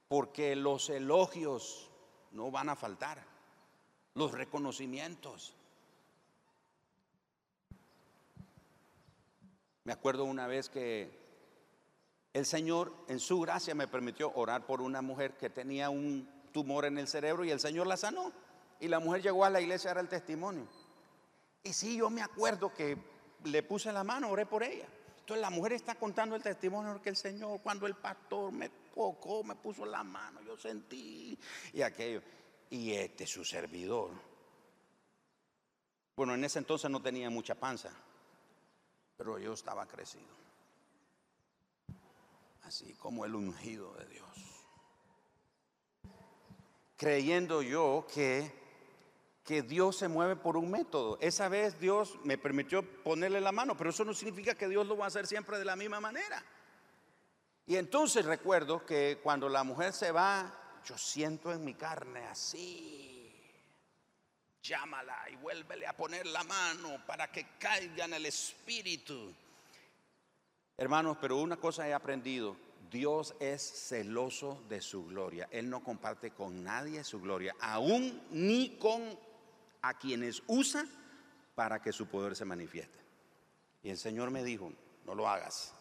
porque 0.07 0.55
los 0.55 0.91
elogios 0.91 1.91
no 2.31 2.51
van 2.51 2.69
a 2.69 2.77
faltar, 2.77 3.25
los 4.15 4.33
reconocimientos. 4.33 5.55
Me 9.85 9.95
acuerdo 9.95 10.25
una 10.25 10.47
vez 10.47 10.69
que 10.69 11.22
el 12.33 12.47
Señor 12.47 12.93
en 13.09 13.21
su 13.21 13.41
gracia 13.41 13.75
me 13.75 13.89
permitió 13.89 14.33
orar 14.35 14.67
por 14.67 14.81
una 14.81 15.03
mujer 15.03 15.37
que 15.37 15.51
tenía 15.51 15.91
un 15.91 16.29
tumor 16.53 16.85
en 16.85 16.99
el 16.99 17.09
cerebro 17.09 17.45
y 17.45 17.51
el 17.51 17.61
Señor 17.61 17.87
la 17.87 17.97
sanó. 17.97 18.33
Y 18.81 18.89
la 18.89 18.99
mujer 18.99 19.23
llegó 19.23 19.45
a 19.45 19.51
la 19.51 19.61
iglesia, 19.61 19.93
era 19.93 20.01
el 20.01 20.09
testimonio. 20.09 20.67
Y 21.63 21.73
sí, 21.73 21.97
yo 21.97 22.11
me 22.11 22.23
acuerdo 22.23 22.73
que 22.75 22.97
le 23.45 23.63
puse 23.63 23.93
la 23.93 24.03
mano, 24.03 24.31
oré 24.31 24.47
por 24.47 24.63
ella. 24.63 24.89
Entonces 25.21 25.41
la 25.41 25.51
mujer 25.51 25.75
está 25.75 25.95
contando 25.95 26.35
el 26.35 26.43
testimonio 26.43 27.01
que 27.01 27.11
el 27.11 27.17
Señor, 27.17 27.61
cuando 27.63 27.87
el 27.87 27.95
pastor 27.95 28.51
me 28.51 28.71
tocó, 28.93 29.45
me 29.45 29.55
puso 29.55 29.87
la 29.87 30.03
mano, 30.03 30.41
yo 30.43 30.57
sentí 30.57 31.39
y 31.73 31.83
aquello. 31.83 32.23
Y 32.71 32.93
este, 32.93 33.27
su 33.27 33.45
servidor. 33.45 34.11
Bueno, 36.17 36.35
en 36.35 36.45
ese 36.45 36.59
entonces 36.59 36.91
no 36.91 37.01
tenía 37.01 37.31
mucha 37.31 37.55
panza 37.55 37.93
pero 39.23 39.39
yo 39.39 39.53
estaba 39.53 39.87
crecido. 39.87 40.42
Así 42.63 42.95
como 42.95 43.25
el 43.25 43.35
ungido 43.35 43.95
de 43.95 44.07
Dios. 44.07 44.29
Creyendo 46.97 47.63
yo 47.63 48.07
que, 48.13 48.53
que 49.45 49.63
Dios 49.63 49.97
se 49.97 50.09
mueve 50.09 50.37
por 50.37 50.57
un 50.57 50.71
método. 50.71 51.19
Esa 51.21 51.49
vez 51.49 51.79
Dios 51.81 52.19
me 52.25 52.39
permitió 52.39 52.83
ponerle 53.03 53.41
la 53.41 53.53
mano, 53.53 53.77
pero 53.77 53.91
eso 53.91 54.05
no 54.05 54.15
significa 54.15 54.55
que 54.55 54.69
Dios 54.69 54.87
lo 54.87 54.97
va 54.97 55.05
a 55.05 55.09
hacer 55.09 55.27
siempre 55.27 55.59
de 55.59 55.65
la 55.65 55.77
misma 55.77 56.01
manera. 56.01 56.45
Y 57.67 57.77
entonces 57.77 58.25
recuerdo 58.25 58.85
que 58.87 59.21
cuando 59.23 59.49
la 59.49 59.65
mujer 59.65 59.93
se 59.93 60.13
va, 60.13 60.81
yo 60.85 60.97
siento 60.97 61.53
en 61.53 61.65
mi 61.65 61.75
carne 61.75 62.27
así 62.27 63.13
llámala 64.63 65.29
y 65.31 65.37
vuélvele 65.37 65.87
a 65.87 65.97
poner 65.97 66.27
la 66.27 66.45
mano 66.45 67.05
para 67.07 67.31
que 67.31 67.47
caiga 67.59 68.05
en 68.05 68.15
el 68.15 68.27
espíritu. 68.27 69.35
Hermanos, 70.77 71.19
pero 71.21 71.37
una 71.37 71.57
cosa 71.57 71.87
he 71.87 71.95
aprendido, 71.95 72.57
Dios 72.91 73.35
es 73.41 73.63
celoso 73.63 74.63
de 74.69 74.81
su 74.81 75.07
gloria. 75.07 75.49
Él 75.51 75.71
no 75.71 75.83
comparte 75.83 76.31
con 76.31 76.63
nadie 76.63 77.05
su 77.05 77.21
gloria, 77.21 77.55
aún 77.61 78.23
ni 78.31 78.77
con 78.79 79.03
a 79.83 79.99
quienes 79.99 80.43
usa 80.47 80.87
para 81.55 81.81
que 81.81 81.93
su 81.93 82.07
poder 82.07 82.37
se 82.37 82.45
manifieste. 82.45 82.99
Y 83.83 83.91
el 83.91 83.99
Señor 83.99 84.31
me 84.31 84.45
dijo, 84.45 84.73
no 85.05 85.15
lo 85.15 85.29
hagas. 85.29 85.75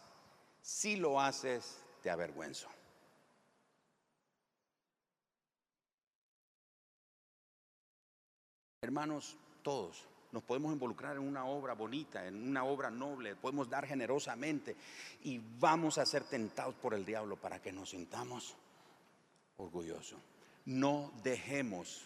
Si 0.60 0.96
lo 0.96 1.20
haces, 1.20 1.78
te 2.02 2.10
avergüenzo. 2.10 2.68
Hermanos, 8.80 9.36
todos 9.62 10.06
nos 10.32 10.42
podemos 10.42 10.72
involucrar 10.72 11.16
en 11.16 11.22
una 11.22 11.44
obra 11.44 11.74
bonita, 11.74 12.26
en 12.26 12.48
una 12.48 12.64
obra 12.64 12.90
noble, 12.90 13.36
podemos 13.36 13.68
dar 13.68 13.86
generosamente 13.86 14.76
y 15.24 15.40
vamos 15.60 15.98
a 15.98 16.06
ser 16.06 16.24
tentados 16.24 16.74
por 16.74 16.94
el 16.94 17.04
diablo 17.04 17.36
para 17.36 17.60
que 17.60 17.70
nos 17.70 17.90
sintamos 17.90 18.54
orgullosos. 19.58 20.18
No 20.64 21.12
dejemos 21.22 22.02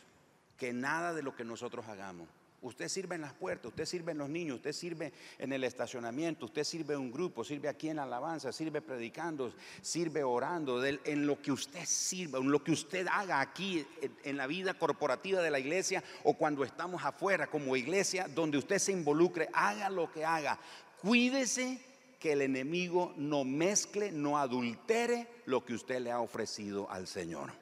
que 0.59 0.73
nada 0.73 1.15
de 1.15 1.23
lo 1.23 1.37
que 1.37 1.45
nosotros 1.45 1.87
hagamos 1.89 2.29
Usted 2.67 2.89
sirve 2.89 3.15
en 3.15 3.21
las 3.21 3.33
puertas, 3.33 3.67
usted 3.67 3.85
sirve 3.85 4.11
en 4.11 4.19
los 4.19 4.29
niños, 4.29 4.57
usted 4.57 4.73
sirve 4.73 5.13
en 5.39 5.53
el 5.53 5.63
estacionamiento, 5.63 6.47
usted 6.47 6.65
sirve 6.65 6.95
en 6.95 7.01
un 7.01 7.13
grupo, 7.13 7.45
sirve 7.45 7.69
aquí 7.69 7.89
en 7.89 7.97
la 7.97 8.03
alabanza, 8.03 8.51
sirve 8.51 8.83
predicando, 8.83 9.53
sirve 9.81 10.25
orando, 10.25 10.85
en 10.85 11.27
lo 11.27 11.41
que 11.41 11.53
usted 11.53 11.85
sirva, 11.85 12.41
en 12.41 12.51
lo 12.51 12.65
que 12.65 12.73
usted 12.73 13.07
haga 13.07 13.41
aquí 13.41 13.87
en 14.25 14.37
la 14.37 14.49
vida 14.49 14.75
corporativa 14.75 15.41
de 15.41 15.51
la 15.53 15.61
iglesia 15.61 16.03
o 16.25 16.35
cuando 16.35 16.65
estamos 16.65 17.05
afuera 17.05 17.47
como 17.47 17.77
iglesia, 17.77 18.27
donde 18.35 18.59
usted 18.59 18.81
se 18.81 18.91
involucre, 18.91 19.49
haga 19.53 19.89
lo 19.89 20.11
que 20.11 20.25
haga. 20.25 20.59
Cuídese 21.01 21.81
que 22.19 22.33
el 22.33 22.43
enemigo 22.43 23.15
no 23.17 23.45
mezcle, 23.45 24.11
no 24.11 24.39
adultere 24.39 25.29
lo 25.45 25.65
que 25.65 25.75
usted 25.75 26.01
le 26.01 26.11
ha 26.11 26.21
ofrecido 26.21 26.91
al 26.91 27.07
Señor. 27.07 27.53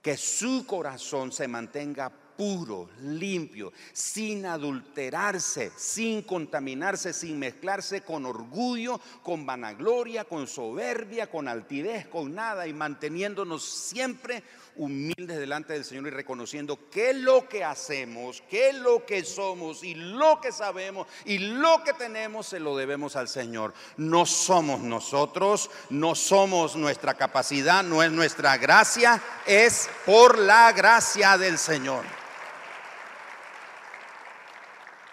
Que 0.00 0.16
su 0.16 0.64
corazón 0.64 1.32
se 1.32 1.48
mantenga 1.48 2.12
puro, 2.38 2.88
limpio, 3.02 3.72
sin 3.92 4.46
adulterarse, 4.46 5.72
sin 5.76 6.22
contaminarse, 6.22 7.12
sin 7.12 7.36
mezclarse 7.36 8.02
con 8.02 8.24
orgullo, 8.24 9.00
con 9.24 9.44
vanagloria, 9.44 10.24
con 10.24 10.46
soberbia, 10.46 11.28
con 11.28 11.48
altivez, 11.48 12.06
con 12.06 12.32
nada 12.32 12.68
y 12.68 12.72
manteniéndonos 12.72 13.64
siempre 13.64 14.44
humildes 14.76 15.36
delante 15.38 15.72
del 15.72 15.84
Señor 15.84 16.06
y 16.06 16.10
reconociendo 16.10 16.78
que 16.88 17.12
lo 17.12 17.48
que 17.48 17.64
hacemos, 17.64 18.40
que 18.48 18.72
lo 18.72 19.04
que 19.04 19.24
somos 19.24 19.82
y 19.82 19.96
lo 19.96 20.40
que 20.40 20.52
sabemos 20.52 21.08
y 21.24 21.38
lo 21.38 21.82
que 21.82 21.92
tenemos 21.92 22.46
se 22.46 22.60
lo 22.60 22.76
debemos 22.76 23.16
al 23.16 23.26
Señor. 23.26 23.74
No 23.96 24.24
somos 24.26 24.78
nosotros, 24.78 25.72
no 25.90 26.14
somos 26.14 26.76
nuestra 26.76 27.14
capacidad, 27.14 27.82
no 27.82 28.00
es 28.04 28.12
nuestra 28.12 28.56
gracia, 28.58 29.20
es 29.44 29.90
por 30.06 30.38
la 30.38 30.70
gracia 30.70 31.36
del 31.36 31.58
Señor. 31.58 32.17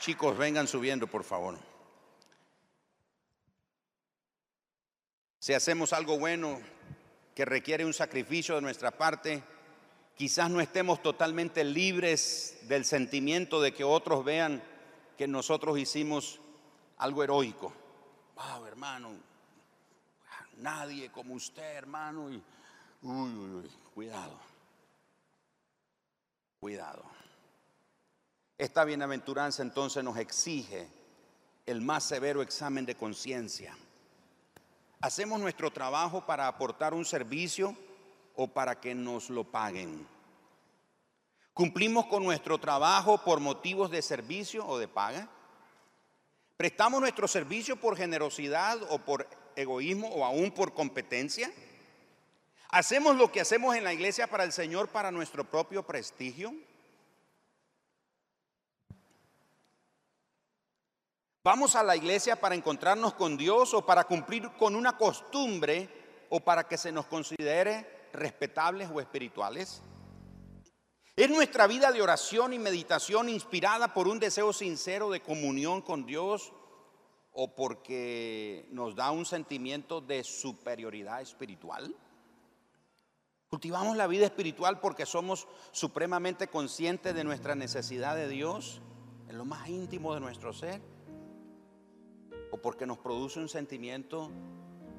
Chicos, 0.06 0.38
vengan 0.38 0.68
subiendo, 0.68 1.08
por 1.08 1.24
favor. 1.24 1.58
Si 5.39 5.52
hacemos 5.52 5.94
algo 5.94 6.20
bueno 6.20 6.62
que 7.34 7.44
requiere 7.44 7.84
un 7.84 7.92
sacrificio 7.92 8.54
de 8.54 8.62
nuestra 8.62 8.92
parte, 8.92 9.44
quizás 10.13 10.52
no 10.52 10.62
estemos 10.62 11.02
totalmente 11.02 11.63
libres 11.63 12.60
del 12.67 12.86
sentimiento 12.86 13.60
de 13.60 13.73
que 13.73 13.84
otros 13.84 14.23
vean 14.23 14.62
que 15.17 15.27
nosotros 15.27 15.79
hicimos 15.79 16.40
algo 16.98 17.23
heroico. 17.23 17.73
Wow, 18.36 18.67
hermano, 18.67 19.10
nadie 20.58 21.12
como 21.12 21.34
usted, 21.34 21.77
hermano. 21.77 22.29
Y, 22.29 22.36
uy, 23.02 23.32
uy, 23.32 23.50
uy, 23.56 23.71
cuidado, 23.96 24.40
cuidado. 26.60 27.25
Esta 28.58 28.85
bienaventuranza 28.85 29.62
entonces 29.62 30.03
nos 30.03 30.17
exige 30.17 30.87
el 31.65 31.81
más 31.81 32.06
severo 32.06 32.41
examen 32.41 32.85
de 32.85 32.95
conciencia. 32.95 33.77
¿Hacemos 35.01 35.41
nuestro 35.41 35.71
trabajo 35.71 36.25
para 36.25 36.47
aportar 36.47 36.93
un 36.93 37.03
servicio 37.03 37.75
o 38.35 38.47
para 38.47 38.79
que 38.79 38.95
nos 38.95 39.29
lo 39.29 39.43
paguen? 39.43 40.08
¿Cumplimos 41.53 42.06
con 42.06 42.23
nuestro 42.23 42.58
trabajo 42.58 43.17
por 43.17 43.41
motivos 43.41 43.91
de 43.91 44.01
servicio 44.01 44.65
o 44.65 44.77
de 44.77 44.87
paga? 44.87 45.29
¿Prestamos 46.56 47.01
nuestro 47.01 47.27
servicio 47.27 47.75
por 47.75 47.97
generosidad 47.97 48.81
o 48.89 48.99
por 48.99 49.27
egoísmo 49.58 50.08
o 50.08 50.23
aún 50.23 50.51
por 50.51 50.73
competencia? 50.73 51.51
¿Hacemos 52.69 53.17
lo 53.17 53.31
que 53.31 53.41
hacemos 53.41 53.75
en 53.75 53.83
la 53.83 53.93
iglesia 53.93 54.27
para 54.27 54.45
el 54.45 54.53
Señor 54.53 54.87
para 54.87 55.12
nuestro 55.12 55.43
propio 55.43 55.83
prestigio? 55.83 56.53
¿Vamos 61.46 61.75
a 61.75 61.83
la 61.83 61.96
iglesia 61.96 62.35
para 62.35 62.56
encontrarnos 62.56 63.13
con 63.13 63.37
Dios 63.37 63.75
o 63.75 63.85
para 63.85 64.06
cumplir 64.06 64.50
con 64.58 64.75
una 64.75 64.98
costumbre 64.98 65.87
o 66.31 66.39
para 66.39 66.67
que 66.67 66.75
se 66.75 66.91
nos 66.91 67.06
considere 67.06 68.08
respetables 68.13 68.89
o 68.91 69.00
espirituales? 69.00 69.83
¿Es 71.15 71.29
nuestra 71.29 71.67
vida 71.67 71.91
de 71.91 72.02
oración 72.02 72.54
y 72.54 72.58
meditación 72.58 73.29
inspirada 73.29 73.93
por 73.93 74.08
un 74.08 74.19
deseo 74.19 74.54
sincero 74.54 75.12
de 75.12 75.21
comunión 75.21 75.83
con 75.83 76.08
Dios 76.08 76.52
o 77.31 77.54
porque 77.54 78.67
nos 78.71 78.96
da 78.96 79.12
un 79.12 79.27
sentimiento 79.27 80.02
de 80.02 80.23
superioridad 80.23 81.21
espiritual? 81.21 81.96
¿Cultivamos 83.50 83.96
la 83.96 84.08
vida 84.08 84.25
espiritual 84.25 84.79
porque 84.79 85.06
somos 85.06 85.48
supremamente 85.71 86.48
conscientes 86.48 87.13
de 87.13 87.23
nuestra 87.23 87.54
necesidad 87.54 88.15
de 88.15 88.29
Dios 88.29 88.81
en 89.29 89.37
lo 89.37 89.46
más 89.46 89.69
íntimo 89.69 90.15
de 90.15 90.21
nuestro 90.21 90.52
ser? 90.52 90.94
O 92.56 92.58
porque 92.58 92.85
nos 92.85 92.99
produce 92.99 93.41
un 93.41 93.49
sentimiento 93.49 94.31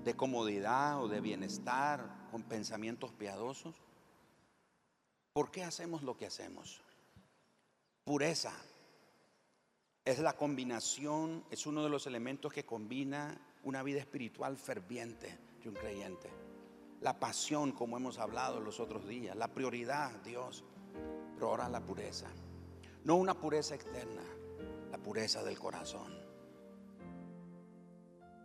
de 0.04 0.14
comodidad 0.14 1.02
o 1.02 1.08
de 1.08 1.22
bienestar 1.22 2.28
con 2.30 2.42
pensamientos 2.42 3.12
piadosos? 3.12 3.74
¿Por 5.32 5.50
qué 5.50 5.64
hacemos 5.64 6.02
lo 6.02 6.18
que 6.18 6.26
hacemos? 6.26 6.82
Pureza 8.04 8.52
es 10.04 10.18
la 10.18 10.34
combinación, 10.34 11.46
es 11.50 11.64
uno 11.64 11.82
de 11.82 11.88
los 11.88 12.06
elementos 12.06 12.52
que 12.52 12.66
combina 12.66 13.40
una 13.64 13.82
vida 13.82 14.00
espiritual 14.00 14.58
ferviente 14.58 15.38
de 15.62 15.68
un 15.70 15.76
creyente. 15.76 16.30
La 17.00 17.18
pasión, 17.18 17.72
como 17.72 17.96
hemos 17.96 18.18
hablado 18.18 18.60
los 18.60 18.80
otros 18.80 19.08
días, 19.08 19.34
la 19.34 19.48
prioridad, 19.48 20.10
Dios, 20.22 20.62
pero 21.34 21.48
ahora 21.48 21.70
la 21.70 21.80
pureza. 21.80 22.28
No 23.04 23.16
una 23.16 23.32
pureza 23.32 23.74
externa, 23.74 24.22
la 24.90 24.98
pureza 24.98 25.42
del 25.42 25.58
corazón. 25.58 26.25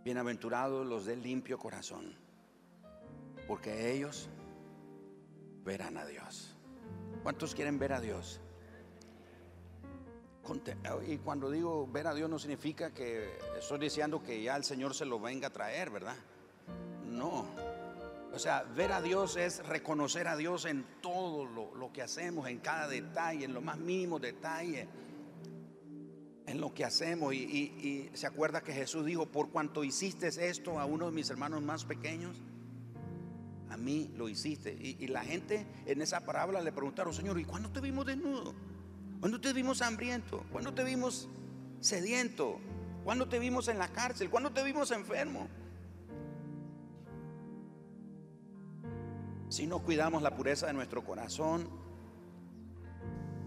Bienaventurados 0.04 0.84
los 0.88 1.06
del 1.06 1.22
limpio 1.22 1.60
corazón, 1.60 2.16
porque 3.48 3.94
ellos 3.94 4.30
verán 5.64 5.96
a 5.96 6.08
Dios. 6.08 6.56
¿Cuántos 7.22 7.54
quieren 7.54 7.78
ver 7.78 7.94
a 7.94 8.02
Dios? 8.02 8.42
Y 11.08 11.18
cuando 11.20 11.52
digo 11.52 11.88
ver 11.88 12.08
a 12.08 12.16
Dios 12.16 12.28
no 12.32 12.40
significa 12.40 12.92
que 12.92 13.38
estoy 13.60 13.78
diciendo 13.78 14.24
que 14.24 14.42
ya 14.42 14.56
el 14.56 14.64
Señor 14.64 14.96
se 14.96 15.06
lo 15.06 15.20
venga 15.20 15.50
a 15.50 15.52
traer, 15.52 15.92
¿verdad? 15.92 16.16
No. 17.06 17.46
O 18.34 18.40
sea, 18.40 18.64
ver 18.64 18.94
a 18.94 19.04
Dios 19.04 19.36
es 19.36 19.64
reconocer 19.68 20.28
a 20.28 20.36
Dios 20.36 20.66
en 20.66 20.84
todo 21.02 21.46
lo, 21.46 21.76
lo 21.76 21.94
que 21.94 22.02
hacemos, 22.02 22.50
en 22.50 22.58
cada 22.58 22.88
detalle, 22.88 23.46
en 23.46 23.54
lo 23.54 23.62
más 23.62 23.78
mínimo 23.78 24.18
detalle 24.18 24.88
en 26.52 26.62
lo 26.62 26.74
que 26.74 26.86
hacemos. 26.86 27.34
Y, 27.34 28.10
se 28.14 28.28
acuerda 28.28 28.62
que 28.62 28.74
Jesús 28.74 29.06
dijo, 29.06 29.26
por 29.26 29.50
cuanto 29.50 29.84
hiciste 29.84 30.28
esto 30.28 30.80
a 30.80 30.86
uno 30.86 31.08
de 31.08 31.12
mis 31.12 31.30
hermanos 31.30 31.62
más 31.64 31.86
pequeños, 31.86 32.38
a 33.70 33.78
mí 33.78 34.12
lo 34.16 34.30
hiciste. 34.30 34.74
Y, 34.74 35.08
la 35.08 35.24
gente 35.24 35.66
en 35.86 36.02
esa 36.02 36.26
parábola 36.26 36.62
le 36.62 36.72
preguntaron, 36.72 37.14
Señor, 37.14 37.40
¿y 37.40 37.46
cuándo 37.46 37.72
te 37.72 37.82
vimos 37.82 38.06
desnudo? 38.06 38.54
¿Cuándo 39.20 39.40
te 39.40 39.54
vimos 39.54 39.82
hambriento? 39.82 40.44
¿Cuándo 40.52 40.74
te 40.74 40.84
vimos 40.84 41.30
sediento? 41.80 42.60
¿Cuándo 43.04 43.28
te 43.28 43.40
vimos 43.40 43.68
en 43.68 43.80
la 43.80 43.88
cárcel? 43.88 44.30
¿Cuándo 44.30 44.52
te 44.52 44.64
vimos 44.64 44.92
enfermo? 44.92 45.48
Si 49.50 49.68
no 49.68 49.80
cuidamos 49.80 50.22
la 50.22 50.36
pureza 50.36 50.68
de 50.68 50.74
nuestro 50.74 51.04
corazón, 51.04 51.70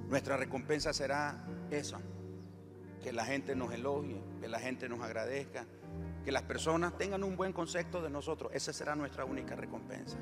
nuestra 0.09 0.37
recompensa 0.37 0.93
será 0.93 1.45
eso 1.71 1.99
que 3.05 3.13
la 3.13 3.27
gente 3.27 3.55
nos 3.55 3.71
elogie, 3.71 4.19
que 4.41 4.49
la 4.49 4.59
gente 4.59 4.89
nos 4.89 5.01
agradezca, 5.01 5.67
que 6.25 6.33
las 6.33 6.43
personas 6.45 6.97
tengan 6.97 7.23
un 7.23 7.37
buen 7.37 7.53
concepto 7.53 8.01
de 8.01 8.09
nosotros. 8.09 8.51
Esa 8.55 8.73
será 8.73 8.97
nuestra 8.97 9.27
única 9.27 9.55
recompensa. 9.55 10.17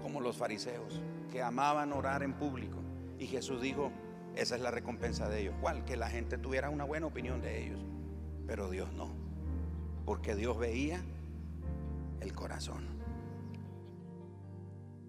Como 0.00 0.20
los 0.20 0.36
fariseos, 0.36 1.02
que 1.32 1.42
amaban 1.42 1.92
orar 1.92 2.22
en 2.22 2.34
público. 2.34 2.78
Y 3.18 3.26
Jesús 3.26 3.60
dijo, 3.60 3.90
esa 4.36 4.54
es 4.54 4.62
la 4.62 4.70
recompensa 4.70 5.28
de 5.28 5.40
ellos. 5.40 5.56
¿Cuál? 5.60 5.84
Que 5.84 5.96
la 5.96 6.08
gente 6.08 6.38
tuviera 6.38 6.70
una 6.70 6.84
buena 6.84 7.06
opinión 7.06 7.40
de 7.40 7.64
ellos. 7.64 7.80
Pero 8.46 8.70
Dios 8.70 8.92
no. 8.92 9.10
Porque 10.06 10.36
Dios 10.36 10.56
veía 10.56 11.02
el 12.20 12.32
corazón. 12.32 12.86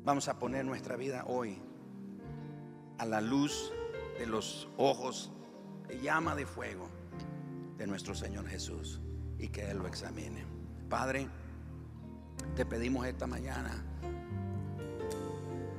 Vamos 0.03 0.27
a 0.27 0.39
poner 0.39 0.65
nuestra 0.65 0.95
vida 0.95 1.23
hoy 1.27 1.61
a 2.97 3.05
la 3.05 3.21
luz 3.21 3.71
de 4.17 4.25
los 4.25 4.67
ojos 4.75 5.31
llama 5.97 6.35
de 6.35 6.45
fuego 6.45 6.87
de 7.77 7.87
nuestro 7.87 8.13
Señor 8.13 8.47
Jesús 8.47 8.99
y 9.39 9.47
que 9.47 9.69
Él 9.71 9.79
lo 9.79 9.87
examine. 9.87 10.45
Padre, 10.89 11.27
te 12.55 12.65
pedimos 12.65 13.07
esta 13.07 13.25
mañana. 13.25 13.83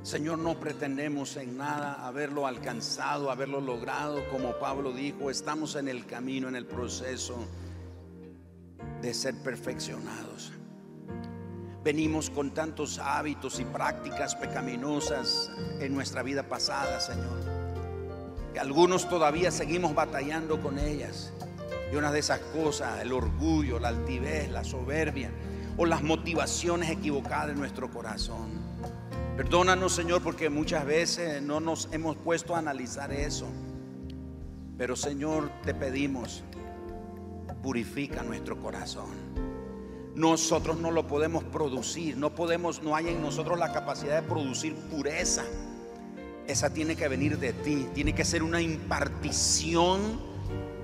Señor, 0.02 0.38
no 0.38 0.58
pretendemos 0.58 1.36
en 1.36 1.58
nada 1.58 2.06
haberlo 2.06 2.46
alcanzado, 2.46 3.30
haberlo 3.30 3.60
logrado, 3.60 4.26
como 4.30 4.58
Pablo 4.58 4.92
dijo, 4.92 5.30
estamos 5.30 5.76
en 5.76 5.88
el 5.88 6.06
camino, 6.06 6.48
en 6.48 6.56
el 6.56 6.66
proceso 6.66 7.36
de 9.02 9.12
ser 9.12 9.34
perfeccionados. 9.42 10.52
Venimos 11.84 12.30
con 12.30 12.52
tantos 12.52 12.98
hábitos 12.98 13.60
y 13.60 13.64
prácticas 13.64 14.34
pecaminosas 14.36 15.50
en 15.80 15.94
nuestra 15.94 16.22
vida 16.22 16.48
pasada, 16.48 16.98
Señor 17.00 17.59
algunos 18.58 19.08
todavía 19.08 19.50
seguimos 19.50 19.94
batallando 19.94 20.60
con 20.60 20.78
ellas. 20.78 21.32
Y 21.92 21.96
una 21.96 22.12
de 22.12 22.20
esas 22.20 22.40
cosas, 22.40 23.00
el 23.00 23.12
orgullo, 23.12 23.78
la 23.78 23.88
altivez, 23.88 24.50
la 24.50 24.64
soberbia 24.64 25.30
o 25.76 25.86
las 25.86 26.02
motivaciones 26.02 26.90
equivocadas 26.90 27.48
de 27.48 27.54
nuestro 27.54 27.90
corazón. 27.90 28.48
Perdónanos, 29.36 29.92
Señor, 29.92 30.22
porque 30.22 30.50
muchas 30.50 30.84
veces 30.84 31.42
no 31.42 31.60
nos 31.60 31.88
hemos 31.92 32.16
puesto 32.16 32.54
a 32.54 32.58
analizar 32.58 33.12
eso. 33.12 33.46
Pero, 34.76 34.96
Señor, 34.96 35.50
te 35.64 35.74
pedimos, 35.74 36.42
purifica 37.62 38.22
nuestro 38.22 38.58
corazón. 38.60 39.10
Nosotros 40.14 40.78
no 40.78 40.90
lo 40.90 41.06
podemos 41.06 41.44
producir, 41.44 42.16
no 42.16 42.34
podemos, 42.34 42.82
no 42.82 42.94
hay 42.96 43.08
en 43.08 43.22
nosotros 43.22 43.58
la 43.58 43.72
capacidad 43.72 44.20
de 44.20 44.28
producir 44.28 44.74
pureza 44.74 45.44
esa 46.50 46.70
tiene 46.70 46.96
que 46.96 47.08
venir 47.08 47.38
de 47.38 47.52
ti, 47.52 47.88
tiene 47.94 48.14
que 48.14 48.24
ser 48.24 48.42
una 48.42 48.60
impartición 48.60 50.20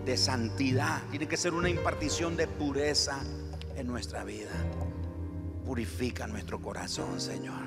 de 0.04 0.16
santidad, 0.16 1.02
tiene 1.10 1.26
que 1.26 1.36
ser 1.36 1.52
una 1.52 1.68
impartición 1.68 2.36
de 2.36 2.46
pureza 2.46 3.20
en 3.74 3.86
nuestra 3.86 4.24
vida. 4.24 4.52
Purifica 5.64 6.26
nuestro 6.26 6.62
corazón, 6.62 7.20
Señor, 7.20 7.64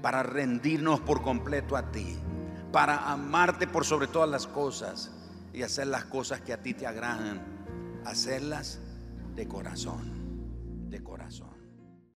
para 0.00 0.22
rendirnos 0.22 1.00
por 1.00 1.22
completo 1.22 1.76
a 1.76 1.92
ti, 1.92 2.16
para 2.72 3.10
amarte 3.10 3.66
por 3.66 3.84
sobre 3.84 4.06
todas 4.06 4.30
las 4.30 4.46
cosas 4.46 5.10
y 5.52 5.62
hacer 5.62 5.88
las 5.88 6.06
cosas 6.06 6.40
que 6.40 6.52
a 6.52 6.62
ti 6.62 6.72
te 6.72 6.86
agradan, 6.86 7.42
hacerlas 8.04 8.80
de 9.36 9.46
corazón, 9.46 10.88
de 10.88 11.02
corazón. 11.02 11.59